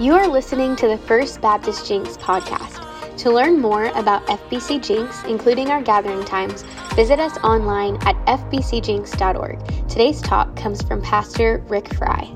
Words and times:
You 0.00 0.14
are 0.14 0.26
listening 0.26 0.76
to 0.76 0.88
the 0.88 0.96
First 0.96 1.42
Baptist 1.42 1.86
Jenks 1.86 2.16
podcast. 2.16 3.18
To 3.18 3.30
learn 3.30 3.60
more 3.60 3.84
about 3.88 4.26
FBC 4.28 4.82
Jenks, 4.82 5.22
including 5.24 5.68
our 5.68 5.82
gathering 5.82 6.24
times, 6.24 6.62
visit 6.94 7.20
us 7.20 7.36
online 7.44 7.96
at 8.06 8.16
fbcjenks.org. 8.24 9.88
Today's 9.90 10.22
talk 10.22 10.56
comes 10.56 10.80
from 10.80 11.02
Pastor 11.02 11.58
Rick 11.68 11.92
Fry. 11.92 12.34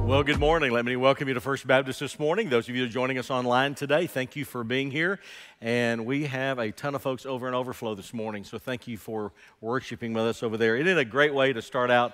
Well, 0.00 0.22
good 0.22 0.38
morning. 0.38 0.70
Let 0.70 0.84
me 0.84 0.96
welcome 0.96 1.28
you 1.28 1.32
to 1.32 1.40
First 1.40 1.66
Baptist 1.66 2.00
this 2.00 2.18
morning. 2.18 2.50
Those 2.50 2.68
of 2.68 2.76
you 2.76 2.86
joining 2.90 3.16
us 3.16 3.30
online 3.30 3.74
today, 3.74 4.06
thank 4.06 4.36
you 4.36 4.44
for 4.44 4.62
being 4.62 4.90
here. 4.90 5.18
And 5.62 6.04
we 6.04 6.26
have 6.26 6.58
a 6.58 6.72
ton 6.72 6.94
of 6.94 7.00
folks 7.00 7.24
over 7.24 7.46
and 7.46 7.56
overflow 7.56 7.94
this 7.94 8.12
morning, 8.12 8.44
so 8.44 8.58
thank 8.58 8.86
you 8.86 8.98
for 8.98 9.32
worshiping 9.62 10.12
with 10.12 10.24
us 10.24 10.42
over 10.42 10.58
there. 10.58 10.76
It 10.76 10.86
is 10.86 10.98
a 10.98 11.06
great 11.06 11.32
way 11.32 11.54
to 11.54 11.62
start 11.62 11.90
out 11.90 12.12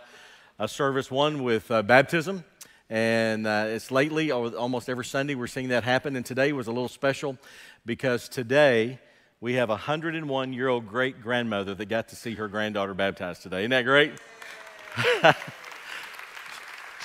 a 0.60 0.68
service, 0.68 1.10
one 1.10 1.42
with 1.42 1.68
uh, 1.72 1.82
baptism. 1.82 2.44
And 2.92 3.46
uh, 3.46 3.64
it's 3.68 3.90
lately, 3.90 4.30
almost 4.30 4.90
every 4.90 5.06
Sunday, 5.06 5.34
we're 5.34 5.46
seeing 5.46 5.68
that 5.68 5.82
happen. 5.82 6.14
And 6.14 6.26
today 6.26 6.52
was 6.52 6.66
a 6.66 6.72
little 6.72 6.90
special 6.90 7.38
because 7.86 8.28
today 8.28 8.98
we 9.40 9.54
have 9.54 9.70
a 9.70 9.80
101 9.80 10.52
year 10.52 10.68
old 10.68 10.86
great 10.86 11.22
grandmother 11.22 11.74
that 11.74 11.86
got 11.86 12.08
to 12.08 12.16
see 12.16 12.34
her 12.34 12.48
granddaughter 12.48 12.92
baptized 12.92 13.44
today. 13.44 13.60
Isn't 13.60 13.70
that 13.70 13.86
great? 13.86 14.12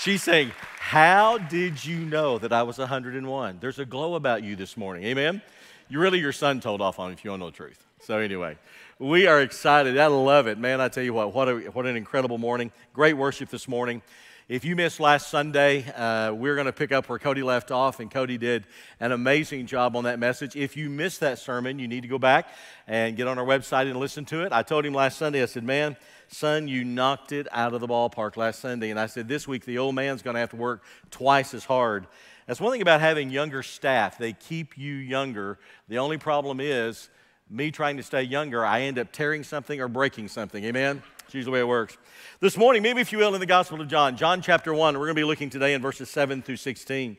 She's 0.02 0.22
saying, 0.22 0.52
How 0.78 1.38
did 1.38 1.86
you 1.86 2.00
know 2.00 2.38
that 2.38 2.52
I 2.52 2.64
was 2.64 2.80
101? 2.80 3.60
There's 3.62 3.80
a 3.80 3.86
glow 3.86 4.16
about 4.16 4.44
you 4.44 4.58
this 4.58 4.76
morning. 4.76 5.06
Amen? 5.06 5.42
You 5.88 6.02
really, 6.02 6.20
your 6.20 6.34
son 6.34 6.60
told 6.60 6.82
off 6.82 7.00
on 7.00 7.14
if 7.14 7.24
you 7.24 7.32
to 7.32 7.38
know 7.38 7.50
the 7.50 7.56
truth. 7.56 7.82
So, 8.02 8.18
anyway, 8.18 8.58
we 9.00 9.26
are 9.26 9.42
excited. 9.42 9.98
I 9.98 10.08
love 10.08 10.48
it. 10.48 10.58
Man, 10.58 10.82
I 10.82 10.90
tell 10.90 11.04
you 11.04 11.14
what, 11.14 11.34
what, 11.34 11.48
a, 11.48 11.56
what 11.72 11.86
an 11.86 11.96
incredible 11.96 12.38
morning. 12.38 12.74
Great 12.92 13.14
worship 13.14 13.48
this 13.48 13.70
morning. 13.70 14.02
If 14.50 14.64
you 14.64 14.78
missed 14.78 15.02
last 15.02 15.28
Sunday, 15.28 15.84
uh, 15.92 16.32
we're 16.32 16.56
going 16.56 16.68
to 16.68 16.72
pick 16.72 16.94
up 16.94 17.10
where 17.10 17.20
Cody 17.20 17.44
left 17.44 17.70
off, 17.70 18.00
and 18.00 18.10
Cody 18.10 18.38
did 18.38 18.66
an 19.02 19.12
amazing 19.12 19.66
job 19.66 19.94
on 19.98 20.06
that 20.06 20.20
message. 20.20 20.56
If 20.56 20.78
you 20.78 20.90
missed 20.90 21.20
that 21.20 21.38
sermon, 21.38 21.80
you 21.80 21.88
need 21.90 22.04
to 22.04 22.08
go 22.08 22.18
back 22.18 22.48
and 22.88 23.18
get 23.18 23.28
on 23.28 23.38
our 23.38 23.46
website 23.46 23.92
and 23.92 24.00
listen 24.00 24.24
to 24.24 24.46
it. 24.46 24.54
I 24.54 24.64
told 24.64 24.86
him 24.86 24.94
last 24.94 25.18
Sunday, 25.18 25.44
I 25.44 25.48
said, 25.48 25.66
Man, 25.66 25.98
son, 26.30 26.70
you 26.70 26.86
knocked 26.86 27.34
it 27.34 27.46
out 27.52 27.74
of 27.74 27.82
the 27.82 27.90
ballpark 27.90 28.38
last 28.38 28.62
Sunday. 28.62 28.90
And 28.90 28.98
I 28.98 29.08
said, 29.08 29.28
This 29.28 29.50
week, 29.50 29.66
the 29.66 29.80
old 29.80 29.96
man's 29.96 30.22
going 30.22 30.36
to 30.36 30.40
have 30.40 30.52
to 30.52 30.56
work 30.56 30.82
twice 31.12 31.54
as 31.54 31.66
hard. 31.66 32.08
That's 32.46 32.62
one 32.62 32.72
thing 32.72 32.82
about 32.82 33.02
having 33.02 33.30
younger 33.30 33.62
staff, 33.64 34.18
they 34.18 34.32
keep 34.32 34.78
you 34.78 34.94
younger. 34.94 35.60
The 35.90 35.98
only 35.98 36.18
problem 36.18 36.62
is, 36.62 37.10
me 37.50 37.70
trying 37.70 37.98
to 37.98 38.04
stay 38.04 38.24
younger, 38.24 38.66
I 38.66 38.84
end 38.84 38.98
up 38.98 39.12
tearing 39.12 39.44
something 39.44 39.82
or 39.82 39.90
breaking 39.90 40.30
something. 40.30 40.64
Amen? 40.64 41.04
It's 41.28 41.36
usually 41.36 41.52
the 41.52 41.54
way 41.56 41.60
it 41.60 41.68
works. 41.68 41.98
This 42.40 42.56
morning, 42.56 42.82
maybe 42.82 43.02
if 43.02 43.12
you 43.12 43.18
will, 43.18 43.34
in 43.34 43.42
the 43.42 43.46
Gospel 43.46 43.82
of 43.82 43.90
John, 43.90 44.16
John 44.16 44.42
chapter 44.42 44.74
1, 44.74 44.94
we're 44.94 45.08
going 45.08 45.16
to 45.18 45.20
be 45.20 45.26
looking 45.26 45.50
today 45.50 45.74
in 45.74 45.82
verses 45.82 46.10
7 46.10 46.42
through 46.42 46.56
16. 46.56 47.18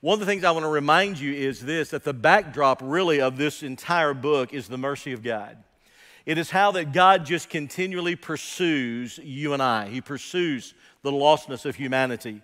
One 0.00 0.14
of 0.14 0.20
the 0.20 0.26
things 0.26 0.44
I 0.44 0.52
want 0.52 0.62
to 0.62 0.70
remind 0.70 1.18
you 1.18 1.34
is 1.34 1.58
this 1.58 1.90
that 1.90 2.04
the 2.04 2.12
backdrop 2.12 2.80
really 2.80 3.20
of 3.20 3.38
this 3.38 3.64
entire 3.64 4.14
book 4.14 4.54
is 4.54 4.68
the 4.68 4.78
mercy 4.78 5.12
of 5.12 5.24
God. 5.24 5.56
It 6.26 6.38
is 6.38 6.50
how 6.50 6.70
that 6.70 6.92
God 6.92 7.26
just 7.26 7.50
continually 7.50 8.14
pursues 8.14 9.18
you 9.18 9.52
and 9.52 9.60
I. 9.60 9.88
He 9.88 10.00
pursues 10.00 10.72
the 11.02 11.10
lostness 11.10 11.66
of 11.66 11.74
humanity. 11.74 12.42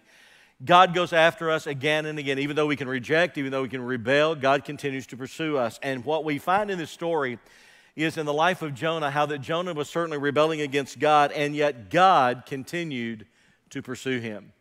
God 0.65 0.93
goes 0.93 1.13
after 1.13 1.53
us 1.53 1.69
again 1.69 2.07
and 2.07 2.19
again. 2.19 2.41
Even 2.41 2.57
though 2.57 2.67
we 2.67 2.75
can 2.75 2.89
reject, 2.89 3.39
even 3.39 3.53
though 3.53 3.63
we 3.63 3.69
can 3.69 3.83
rebel, 3.83 4.35
God 4.35 4.65
continues 4.65 5.07
to 5.07 5.17
pursue 5.17 5.57
us. 5.57 5.79
And 5.85 6.05
what 6.05 6.25
we 6.25 6.39
find 6.39 6.69
in 6.69 6.79
this 6.79 6.91
story 6.91 7.39
is 8.05 8.19
in 8.19 8.27
the 8.27 8.33
life 8.33 8.61
of 8.61 8.75
Jonah 8.75 9.11
how 9.11 9.27
that 9.27 9.41
Jonah 9.41 9.72
was 9.72 9.89
certainly 9.89 10.19
rebelling 10.19 10.61
against 10.61 10.98
God, 10.98 11.33
and 11.33 11.56
yet 11.56 11.91
God 11.91 12.44
continued 12.47 13.27
to 13.70 13.83
pursue 13.83 14.20
him. 14.20 14.52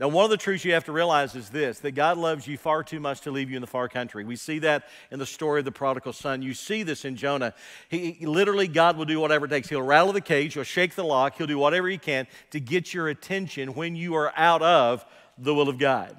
Now, 0.00 0.06
one 0.06 0.24
of 0.24 0.30
the 0.30 0.36
truths 0.36 0.64
you 0.64 0.74
have 0.74 0.84
to 0.84 0.92
realize 0.92 1.34
is 1.34 1.50
this 1.50 1.80
that 1.80 1.92
God 1.92 2.18
loves 2.18 2.46
you 2.46 2.56
far 2.56 2.84
too 2.84 3.00
much 3.00 3.22
to 3.22 3.32
leave 3.32 3.50
you 3.50 3.56
in 3.56 3.60
the 3.60 3.66
far 3.66 3.88
country. 3.88 4.24
We 4.24 4.36
see 4.36 4.60
that 4.60 4.88
in 5.10 5.18
the 5.18 5.26
story 5.26 5.58
of 5.58 5.64
the 5.64 5.72
prodigal 5.72 6.12
son. 6.12 6.40
You 6.40 6.54
see 6.54 6.84
this 6.84 7.04
in 7.04 7.16
Jonah. 7.16 7.52
He, 7.88 8.12
he, 8.12 8.26
literally, 8.26 8.68
God 8.68 8.96
will 8.96 9.06
do 9.06 9.18
whatever 9.18 9.46
it 9.46 9.48
takes. 9.48 9.68
He'll 9.68 9.82
rattle 9.82 10.12
the 10.12 10.20
cage, 10.20 10.54
he'll 10.54 10.62
shake 10.62 10.94
the 10.94 11.04
lock, 11.04 11.36
he'll 11.36 11.48
do 11.48 11.58
whatever 11.58 11.88
he 11.88 11.98
can 11.98 12.28
to 12.50 12.60
get 12.60 12.94
your 12.94 13.08
attention 13.08 13.74
when 13.74 13.96
you 13.96 14.14
are 14.14 14.32
out 14.36 14.62
of 14.62 15.04
the 15.36 15.52
will 15.52 15.68
of 15.68 15.78
God. 15.78 16.16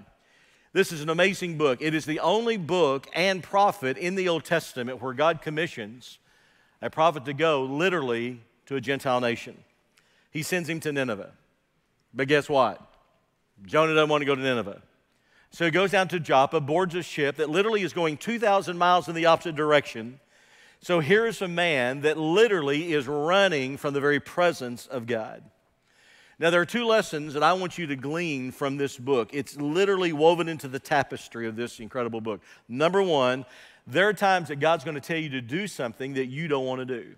This 0.73 0.91
is 0.91 1.01
an 1.01 1.09
amazing 1.09 1.57
book. 1.57 1.81
It 1.81 1.95
is 1.95 2.05
the 2.05 2.19
only 2.19 2.57
book 2.57 3.07
and 3.13 3.41
prophet 3.41 3.97
in 3.97 4.15
the 4.15 4.27
Old 4.27 4.43
Testament 4.43 5.01
where 5.01 5.13
God 5.13 5.41
commissions 5.41 6.19
a 6.81 6.89
prophet 6.89 7.25
to 7.25 7.33
go 7.33 7.63
literally 7.63 8.39
to 8.65 8.75
a 8.75 8.81
Gentile 8.81 9.19
nation. 9.19 9.57
He 10.31 10.43
sends 10.43 10.69
him 10.69 10.79
to 10.81 10.91
Nineveh. 10.91 11.31
But 12.13 12.27
guess 12.27 12.49
what? 12.49 12.81
Jonah 13.65 13.93
doesn't 13.93 14.09
want 14.09 14.21
to 14.21 14.25
go 14.25 14.35
to 14.35 14.41
Nineveh. 14.41 14.81
So 15.51 15.65
he 15.65 15.71
goes 15.71 15.91
down 15.91 16.07
to 16.09 16.19
Joppa, 16.19 16.61
boards 16.61 16.95
a 16.95 17.01
ship 17.01 17.37
that 17.37 17.49
literally 17.49 17.81
is 17.81 17.93
going 17.93 18.17
2,000 18.17 18.77
miles 18.77 19.07
in 19.07 19.15
the 19.15 19.25
opposite 19.25 19.55
direction. 19.55 20.19
So 20.81 20.99
here's 20.99 21.41
a 21.41 21.47
man 21.47 22.01
that 22.01 22.17
literally 22.17 22.93
is 22.93 23.07
running 23.07 23.77
from 23.77 23.93
the 23.93 23.99
very 23.99 24.19
presence 24.19 24.85
of 24.85 25.07
God. 25.07 25.43
Now, 26.37 26.51
there 26.51 26.61
are 26.61 26.65
two 26.65 26.85
lessons 26.85 27.33
that 27.33 27.43
I 27.43 27.51
want 27.51 27.77
you 27.77 27.85
to 27.87 27.97
glean 27.97 28.51
from 28.53 28.77
this 28.77 28.97
book. 28.97 29.31
It's 29.33 29.57
literally 29.57 30.13
woven 30.13 30.47
into 30.47 30.69
the 30.69 30.79
tapestry 30.79 31.47
of 31.47 31.57
this 31.57 31.81
incredible 31.81 32.21
book. 32.21 32.39
Number 32.69 33.03
one, 33.03 33.43
there 33.87 34.07
are 34.07 34.13
times 34.13 34.49
that 34.49 34.57
God's 34.57 34.83
going 34.83 34.95
to 34.95 35.01
tell 35.01 35.17
you 35.17 35.29
to 35.29 35.41
do 35.41 35.67
something 35.67 36.13
that 36.13 36.25
you 36.25 36.47
don't 36.47 36.65
want 36.65 36.79
to 36.79 36.85
do. 36.85 37.15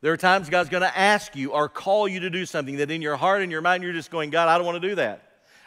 There 0.00 0.12
are 0.12 0.18
times 0.18 0.50
God's 0.50 0.68
going 0.68 0.82
to 0.82 0.98
ask 0.98 1.34
you 1.34 1.52
or 1.52 1.68
call 1.68 2.06
you 2.06 2.20
to 2.20 2.30
do 2.30 2.44
something 2.44 2.76
that 2.76 2.90
in 2.90 3.00
your 3.00 3.16
heart 3.16 3.42
and 3.42 3.50
your 3.50 3.62
mind 3.62 3.82
you're 3.82 3.92
just 3.92 4.10
going, 4.10 4.30
God, 4.30 4.48
I 4.48 4.58
don't 4.58 4.66
want 4.66 4.80
to 4.80 4.88
do 4.88 4.94
that. 4.96 5.22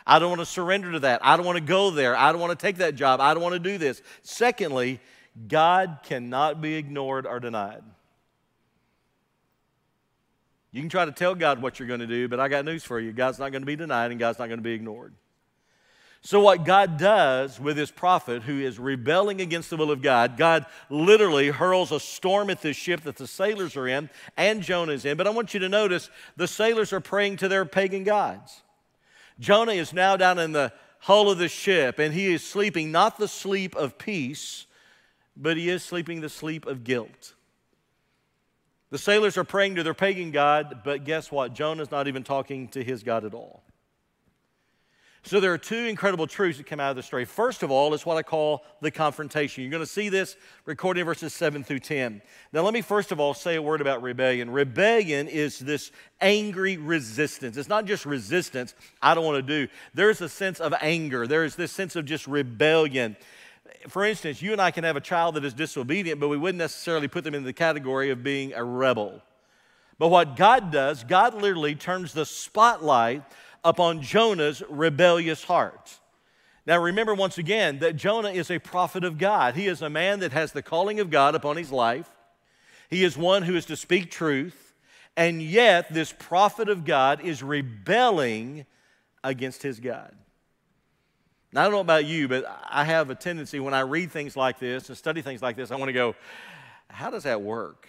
I 0.06 0.20
don't 0.20 0.30
want 0.30 0.42
to 0.42 0.46
surrender 0.46 0.92
to 0.92 1.00
that. 1.00 1.22
I 1.24 1.36
don't 1.38 1.46
want 1.46 1.58
to 1.58 1.64
go 1.64 1.92
there. 1.92 2.16
I 2.16 2.32
don't 2.32 2.40
want 2.40 2.58
to 2.58 2.66
take 2.66 2.78
that 2.78 2.96
job. 2.96 3.20
I 3.20 3.34
don't 3.34 3.44
want 3.44 3.54
to 3.54 3.60
do 3.60 3.78
this. 3.78 4.02
Secondly, 4.22 5.00
God 5.48 6.00
cannot 6.04 6.62
be 6.62 6.76
ignored 6.76 7.26
or 7.26 7.40
denied. 7.40 7.84
You 10.72 10.82
can 10.82 10.90
try 10.90 11.06
to 11.06 11.12
tell 11.12 11.34
God 11.34 11.62
what 11.62 11.80
you're 11.80 11.88
going 11.88 12.02
to 12.02 12.08
do, 12.08 12.28
but 12.28 12.40
I 12.40 12.48
got 12.48 12.64
news 12.64 12.84
for 12.84 13.00
you. 13.00 13.12
God's 13.12 13.40
not 13.40 13.52
going 13.52 13.64
to 13.64 13.68
be 13.68 13.76
denied 13.76 14.12
and 14.12 14.20
God's 14.20 14.40
not 14.40 14.48
going 14.48 14.60
to 14.60 14.64
be 14.64 14.74
ignored. 14.74 15.14
So, 16.22 16.42
what 16.42 16.66
God 16.66 16.98
does 16.98 17.60
with 17.60 17.78
his 17.78 17.92
prophet 17.92 18.44
who 18.44 18.60
is 18.60 18.80
rebelling 18.80 19.40
against 19.40 19.70
the 19.70 19.78
will 19.78 19.92
of 19.92 20.02
God, 20.02 20.36
God 20.36 20.66
literally 20.90 21.50
hurls 21.50 21.92
a 21.92 22.00
storm 22.00 22.50
at 22.50 22.62
this 22.62 22.76
ship 22.76 23.02
that 23.02 23.16
the 23.16 23.28
sailors 23.28 23.78
are 23.78 23.88
in 23.88 24.10
and 24.36 24.62
Jonah 24.62 24.94
is 24.94 25.06
in. 25.06 25.16
But 25.16 25.28
I 25.28 25.30
want 25.30 25.54
you 25.54 25.60
to 25.62 25.70
notice 25.70 26.10
the 26.36 26.48
sailors 26.48 26.92
are 26.92 27.00
praying 27.00 27.38
to 27.38 27.48
their 27.48 27.66
pagan 27.66 28.04
gods. 28.04 28.62
Jonah 29.40 29.74
is 29.74 29.94
now 29.94 30.18
down 30.18 30.40
in 30.40 30.52
the 30.52 30.74
hull 31.00 31.30
of 31.30 31.38
the 31.38 31.48
ship 31.48 32.00
and 32.00 32.14
he 32.14 32.34
is 32.34 32.44
sleeping 32.44 32.92
not 32.92 33.18
the 33.18 33.28
sleep 33.28 33.76
of 33.76 33.98
peace, 33.98 34.66
but 35.36 35.56
he 35.56 35.70
is 35.70 35.84
sleeping 35.84 36.22
the 36.22 36.30
sleep 36.30 36.66
of 36.66 36.84
guilt. 36.84 37.36
The 38.90 38.98
sailors 38.98 39.38
are 39.38 39.44
praying 39.44 39.76
to 39.76 39.84
their 39.84 39.94
pagan 39.94 40.32
God, 40.32 40.82
but 40.84 41.04
guess 41.04 41.32
what? 41.32 41.54
Jonah's 41.54 41.92
not 41.92 42.08
even 42.08 42.24
talking 42.24 42.70
to 42.70 42.84
his 42.84 43.04
God 43.04 43.26
at 43.26 43.34
all. 43.34 43.64
So 45.28 45.42
there 45.42 45.52
are 45.52 45.58
two 45.58 45.76
incredible 45.76 46.26
truths 46.26 46.58
that 46.58 46.68
come 46.68 46.80
out 46.80 46.92
of 46.92 46.96
the 46.96 47.04
story. 47.04 47.26
First 47.26 47.62
of 47.62 47.70
all, 47.70 47.94
is 47.94 48.06
what 48.06 48.16
I 48.16 48.24
call 48.24 48.64
the 48.80 48.92
confrontation. 48.92 49.62
You're 49.62 49.72
going 49.72 49.84
to 49.84 49.86
see 49.86 50.08
this 50.08 50.38
recorded 50.64 51.02
in 51.02 51.06
verses 51.06 51.34
7 51.34 51.66
through 51.66 51.80
10. 51.80 52.22
Now, 52.54 52.62
let 52.62 52.74
me 52.74 52.80
first 52.80 53.12
of 53.12 53.20
all 53.20 53.34
say 53.34 53.56
a 53.56 53.62
word 53.62 53.82
about 53.82 54.02
rebellion. 54.02 54.50
Rebellion 54.50 55.28
is 55.28 55.60
this 55.60 55.92
angry 56.22 56.78
resistance. 56.78 57.58
It's 57.58 57.68
not 57.68 57.84
just 57.84 58.06
resistance, 58.06 58.74
I 59.02 59.16
don't 59.16 59.26
want 59.26 59.46
to 59.46 59.66
do. 59.66 59.70
There's 59.94 60.22
a 60.22 60.30
sense 60.30 60.62
of 60.62 60.74
anger, 60.80 61.28
there 61.28 61.44
is 61.44 61.58
this 61.58 61.74
sense 61.74 61.98
of 61.98 62.06
just 62.06 62.26
rebellion. 62.26 63.18
For 63.90 64.06
instance, 64.06 64.42
you 64.42 64.54
and 64.54 64.62
I 64.62 64.72
can 64.72 64.86
have 64.86 64.96
a 64.96 65.02
child 65.02 65.36
that 65.36 65.44
is 65.44 65.54
disobedient, 65.54 66.22
but 66.22 66.30
we 66.30 66.38
wouldn't 66.38 66.60
necessarily 66.60 67.10
put 67.10 67.26
them 67.26 67.36
in 67.36 67.44
the 67.44 67.52
category 67.52 68.12
of 68.12 68.24
being 68.24 68.54
a 68.54 68.64
rebel. 68.64 69.22
But 70.00 70.08
what 70.08 70.38
God 70.38 70.72
does, 70.72 71.04
God 71.04 71.34
literally 71.34 71.76
turns 71.76 72.14
the 72.14 72.26
spotlight 72.26 73.24
upon 73.63 74.01
Jonah's 74.01 74.62
rebellious 74.69 75.44
heart. 75.44 76.00
Now, 76.65 76.81
remember 76.81 77.15
once 77.15 77.38
again 77.38 77.80
that 77.80 77.95
Jonah 77.95 78.31
is 78.31 78.51
a 78.51 78.59
prophet 78.59 79.04
of 79.04 79.18
God. 79.18 79.56
He 79.56 79.68
is 79.68 79.81
a 79.81 79.89
man 79.89 80.19
that 80.19 80.33
has 80.33 80.51
the 80.51 80.62
calling 80.62 81.00
of 81.00 81.09
God 81.09 81.33
upon 81.33 81.56
his 81.56 81.71
life. 81.71 82.09
He 82.89 83.04
is 83.04 83.18
one 83.18 83.44
who 83.44 83.56
is 83.56 83.65
to 83.68 83.77
speak 83.77 84.12
truth. 84.12 84.74
And 85.15 85.42
yet, 85.42 85.94
this 85.94 86.13
prophet 86.18 86.69
of 86.69 86.86
God 86.86 87.21
is 87.21 87.42
rebelling 87.42 88.65
against 89.24 89.63
his 89.63 89.80
God. 89.80 90.13
Now, 91.53 91.62
I 91.62 91.63
don't 91.63 91.74
know 91.74 91.80
about 91.80 92.06
you, 92.06 92.27
but 92.27 92.45
I 92.69 92.83
have 92.83 93.10
a 93.10 93.15
tendency 93.15 93.60
when 93.60 93.74
I 93.74 93.80
read 93.80 94.12
things 94.12 94.36
like 94.36 94.60
this 94.60 94.89
and 94.89 94.98
study 94.98 95.21
things 95.21 95.42
like 95.42 95.56
this, 95.56 95.71
I 95.71 95.75
want 95.75 95.89
to 95.89 95.94
go, 95.94 96.15
how 96.89 97.10
does 97.10 97.24
that 97.24 97.42
work? 97.42 97.88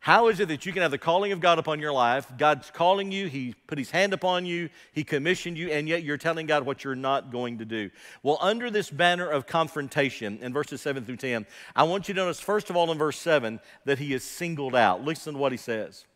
How 0.00 0.28
is 0.28 0.40
it 0.40 0.48
that 0.48 0.64
you 0.64 0.72
can 0.72 0.80
have 0.80 0.90
the 0.90 0.98
calling 0.98 1.30
of 1.30 1.40
God 1.40 1.58
upon 1.58 1.78
your 1.78 1.92
life? 1.92 2.32
God's 2.38 2.70
calling 2.70 3.12
you, 3.12 3.26
He 3.26 3.54
put 3.66 3.76
His 3.76 3.90
hand 3.90 4.14
upon 4.14 4.46
you, 4.46 4.70
He 4.92 5.04
commissioned 5.04 5.58
you, 5.58 5.68
and 5.68 5.86
yet 5.86 6.02
you're 6.02 6.16
telling 6.16 6.46
God 6.46 6.64
what 6.64 6.82
you're 6.82 6.94
not 6.94 7.30
going 7.30 7.58
to 7.58 7.66
do. 7.66 7.90
Well, 8.22 8.38
under 8.40 8.70
this 8.70 8.88
banner 8.88 9.28
of 9.28 9.46
confrontation 9.46 10.38
in 10.40 10.54
verses 10.54 10.80
7 10.80 11.04
through 11.04 11.18
10, 11.18 11.46
I 11.76 11.82
want 11.82 12.08
you 12.08 12.14
to 12.14 12.20
notice, 12.20 12.40
first 12.40 12.70
of 12.70 12.76
all, 12.76 12.90
in 12.90 12.96
verse 12.96 13.18
7, 13.18 13.60
that 13.84 13.98
He 13.98 14.14
is 14.14 14.24
singled 14.24 14.74
out. 14.74 15.04
Listen 15.04 15.34
to 15.34 15.38
what 15.38 15.52
He 15.52 15.58
says. 15.58 16.06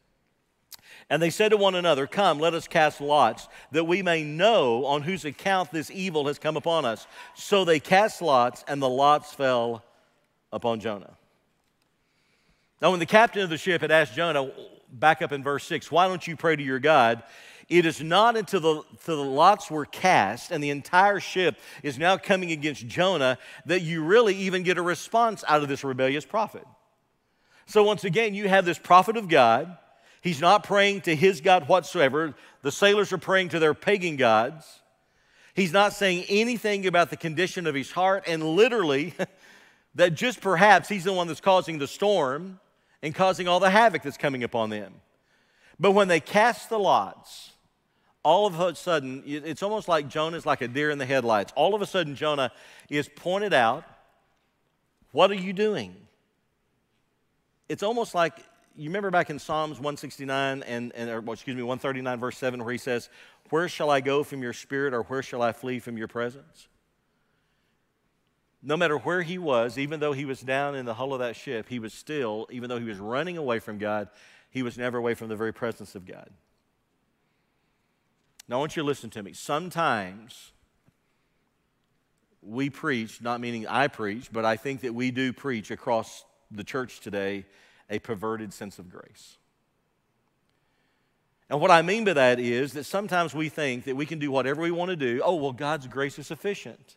And 1.11 1.21
they 1.21 1.29
said 1.29 1.51
to 1.51 1.59
one 1.59 1.75
another, 1.75 2.07
Come, 2.07 2.39
let 2.41 2.55
us 2.55 2.67
cast 2.67 3.03
lots, 3.03 3.49
that 3.73 3.85
we 3.85 4.01
may 4.01 4.25
know 4.25 4.87
on 4.87 5.03
whose 5.03 5.27
account 5.27 5.71
this 5.73 5.91
evil 5.91 6.27
has 6.29 6.39
come 6.39 6.57
upon 6.57 6.87
us. 6.87 7.07
So 7.35 7.67
they 7.67 7.81
cast 7.81 8.23
lots, 8.23 8.65
and 8.67 8.81
the 8.81 8.89
lots 8.89 9.35
fell 9.35 9.85
upon 10.51 10.81
Jonah. 10.81 11.19
Now, 12.85 12.91
when 12.91 13.01
the 13.01 13.07
captain 13.07 13.41
of 13.41 13.49
the 13.49 13.57
ship 13.57 13.81
had 13.81 13.91
asked 13.91 14.15
Jonah, 14.15 14.51
back 14.93 15.23
up 15.23 15.33
in 15.33 15.43
verse 15.43 15.65
6, 15.65 15.91
Why 15.91 16.07
don't 16.07 16.27
you 16.27 16.37
pray 16.37 16.55
to 16.55 16.63
your 16.63 16.79
God? 16.79 17.23
It 17.71 17.87
is 17.87 18.03
not 18.03 18.37
until 18.37 18.61
the, 18.61 18.83
until 18.91 19.25
the 19.25 19.31
lots 19.31 19.71
were 19.71 19.87
cast 19.87 20.51
and 20.51 20.63
the 20.63 20.69
entire 20.69 21.19
ship 21.19 21.57
is 21.83 21.99
now 21.99 22.19
coming 22.19 22.53
against 22.53 22.87
Jonah 22.87 23.39
that 23.65 23.81
you 23.81 24.05
really 24.05 24.37
even 24.37 24.65
get 24.65 24.77
a 24.77 24.83
response 24.83 25.43
out 25.49 25.63
of 25.63 25.69
this 25.71 25.83
rebellious 25.83 26.27
prophet. 26.27 26.67
So, 27.65 27.83
once 27.83 28.05
again, 28.05 28.35
you 28.35 28.51
have 28.51 28.67
this 28.67 28.79
prophet 28.79 29.17
of 29.17 29.29
God 29.29 29.79
He's 30.21 30.43
not 30.43 30.63
praying 30.65 31.03
to 31.03 31.17
his 31.17 31.41
God 31.41 31.69
whatsoever. 31.69 32.35
The 32.61 32.71
sailors 32.71 33.15
are 33.15 33.19
praying 33.19 33.49
to 33.51 33.59
their 33.59 33.73
pagan 33.73 34.17
gods. 34.17 34.81
He's 35.55 35.73
not 35.73 35.95
saying 35.95 36.27
anything 36.29 36.87
about 36.87 37.09
the 37.09 37.17
condition 37.17 37.67
of 37.67 37.75
his 37.75 37.93
heart, 37.93 38.25
and 38.27 38.43
literally, 38.43 39.15
that 39.95 40.15
just 40.15 40.43
perhaps 40.43 40.91
he's 40.91 41.05
the 41.05 41.15
one 41.15 41.29
that's 41.29 41.41
causing 41.41 41.79
the 41.79 41.89
storm 41.89 42.61
and 43.05 43.15
causing 43.15 43.47
all 43.47 43.61
the 43.61 43.69
havoc 43.69 44.03
that's 44.03 44.17
coming 44.17 44.43
upon 44.43 44.71
them. 44.71 44.95
But 45.79 45.93
when 45.93 46.09
they 46.09 46.21
cast 46.21 46.71
the 46.71 46.79
lots, 46.79 47.53
all 48.23 48.47
of 48.47 48.59
a 48.59 48.75
sudden, 48.75 49.23
it's 49.27 49.63
almost 49.63 49.89
like 49.89 50.09
Jonah's 50.09 50.47
like 50.47 50.63
a 50.63 50.69
deer 50.69 50.91
in 50.91 50.97
the 50.97 51.05
headlights. 51.05 51.53
All 51.55 51.75
of 51.75 51.83
a 51.83 51.87
sudden, 51.87 52.17
Jonah 52.17 52.51
is 52.89 53.11
pointed 53.15 53.53
out. 53.53 53.85
What 55.13 55.31
are 55.31 55.37
you 55.37 55.53
doing? 55.53 55.95
It's 57.69 57.83
almost 57.83 58.15
like 58.15 58.39
you 58.75 58.89
remember 58.89 59.11
back 59.11 59.29
in 59.29 59.39
Psalms 59.39 59.77
169 59.77 60.63
and, 60.63 60.93
and 60.95 61.11
or, 61.11 61.21
well, 61.21 61.35
excuse 61.35 61.57
me, 61.57 61.63
139, 61.63 62.19
verse 62.19 62.39
7, 62.39 62.65
where 62.65 62.73
he 62.73 62.79
says, 62.79 63.11
Where 63.51 63.69
shall 63.69 63.91
I 63.91 64.01
go 64.01 64.25
from 64.25 64.43
your 64.43 64.55
spirit, 64.55 64.95
or 64.95 65.03
where 65.03 65.23
shall 65.23 65.43
I 65.43 65.53
flee 65.53 65.79
from 65.79 65.99
your 65.99 66.09
presence? 66.09 66.69
No 68.67 68.79
matter 68.79 68.97
where 68.97 69.21
he 69.21 69.37
was, 69.37 69.77
even 69.77 70.01
though 70.01 70.13
he 70.13 70.25
was 70.25 70.41
down 70.41 70.75
in 70.75 70.87
the 70.87 70.95
hull 70.95 71.13
of 71.13 71.19
that 71.19 71.37
ship, 71.37 71.69
he 71.69 71.79
was 71.79 71.93
still, 71.93 72.49
even 72.51 72.71
though 72.71 72.79
he 72.79 72.87
was 72.87 72.99
running 72.99 73.37
away 73.37 73.59
from 73.59 73.77
God, 73.77 74.09
he 74.49 74.63
was 74.63 74.79
never 74.79 74.97
away 74.97 75.13
from 75.13 75.29
the 75.29 75.37
very 75.37 75.53
presence 75.53 75.95
of 75.95 76.07
God. 76.07 76.31
Now, 78.49 78.57
I 78.57 78.59
want 78.61 78.75
you 78.75 78.83
to 78.83 78.87
listen 78.87 79.11
to 79.11 79.23
me. 79.23 79.35
Sometimes 79.35 80.53
we 82.41 82.71
preach, 82.71 83.21
not 83.21 83.41
meaning 83.41 83.67
I 83.67 83.89
preach, 83.89 84.33
but 84.33 84.47
I 84.47 84.57
think 84.57 84.81
that 84.81 84.95
we 84.95 85.11
do 85.11 85.33
preach 85.35 85.71
across 85.71 86.25
the 86.51 86.65
church 86.65 87.01
today 87.01 87.45
a 87.91 87.99
perverted 87.99 88.55
sense 88.55 88.79
of 88.79 88.91
grace. 88.91 89.37
And 91.51 91.61
what 91.61 91.71
I 91.71 91.83
mean 91.83 92.05
by 92.05 92.15
that 92.15 92.41
is 92.41 92.73
that 92.73 92.85
sometimes 92.85 93.35
we 93.35 93.51
think 93.51 93.85
that 93.85 93.97
we 93.97 94.07
can 94.07 94.19
do 94.19 94.31
whatever 94.31 94.63
we 94.63 94.71
want 94.71 94.89
to 94.89 94.97
do. 94.97 95.21
Oh, 95.23 95.35
well, 95.35 95.53
God's 95.53 95.87
grace 95.87 96.19
is 96.19 96.27
sufficient. 96.27 96.97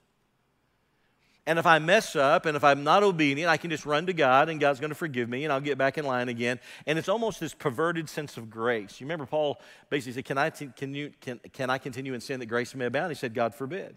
And 1.47 1.57
if 1.57 1.65
I 1.65 1.79
mess 1.79 2.13
up 2.17 2.45
and 2.45 2.57
if 2.57 2.63
I'm 2.65 2.83
not 2.83 3.03
obedient, 3.03 3.49
I 3.49 3.55
can 3.55 3.69
just 3.69 3.85
run 3.85 4.05
to 4.07 4.13
God 4.13 4.49
and 4.49 4.59
God's 4.59 4.81
going 4.81 4.89
to 4.89 4.95
forgive 4.95 5.29
me 5.29 5.45
and 5.45 5.53
I'll 5.53 5.61
get 5.61 5.77
back 5.77 5.97
in 5.97 6.05
line 6.05 6.27
again. 6.27 6.59
And 6.85 6.99
it's 6.99 7.07
almost 7.07 7.39
this 7.39 7.53
perverted 7.53 8.09
sense 8.09 8.35
of 8.35 8.49
grace. 8.49 8.99
You 8.99 9.05
remember 9.05 9.25
Paul 9.25 9.61
basically 9.89 10.11
said, 10.11 10.25
Can 10.25 10.37
I, 10.37 10.49
t- 10.49 10.69
can 10.75 10.93
you, 10.93 11.13
can, 11.21 11.39
can 11.53 11.69
I 11.69 11.77
continue 11.77 12.13
in 12.13 12.19
sin 12.19 12.41
that 12.41 12.47
grace 12.47 12.75
may 12.75 12.85
abound? 12.85 13.11
He 13.11 13.15
said, 13.15 13.33
God 13.33 13.55
forbid. 13.55 13.95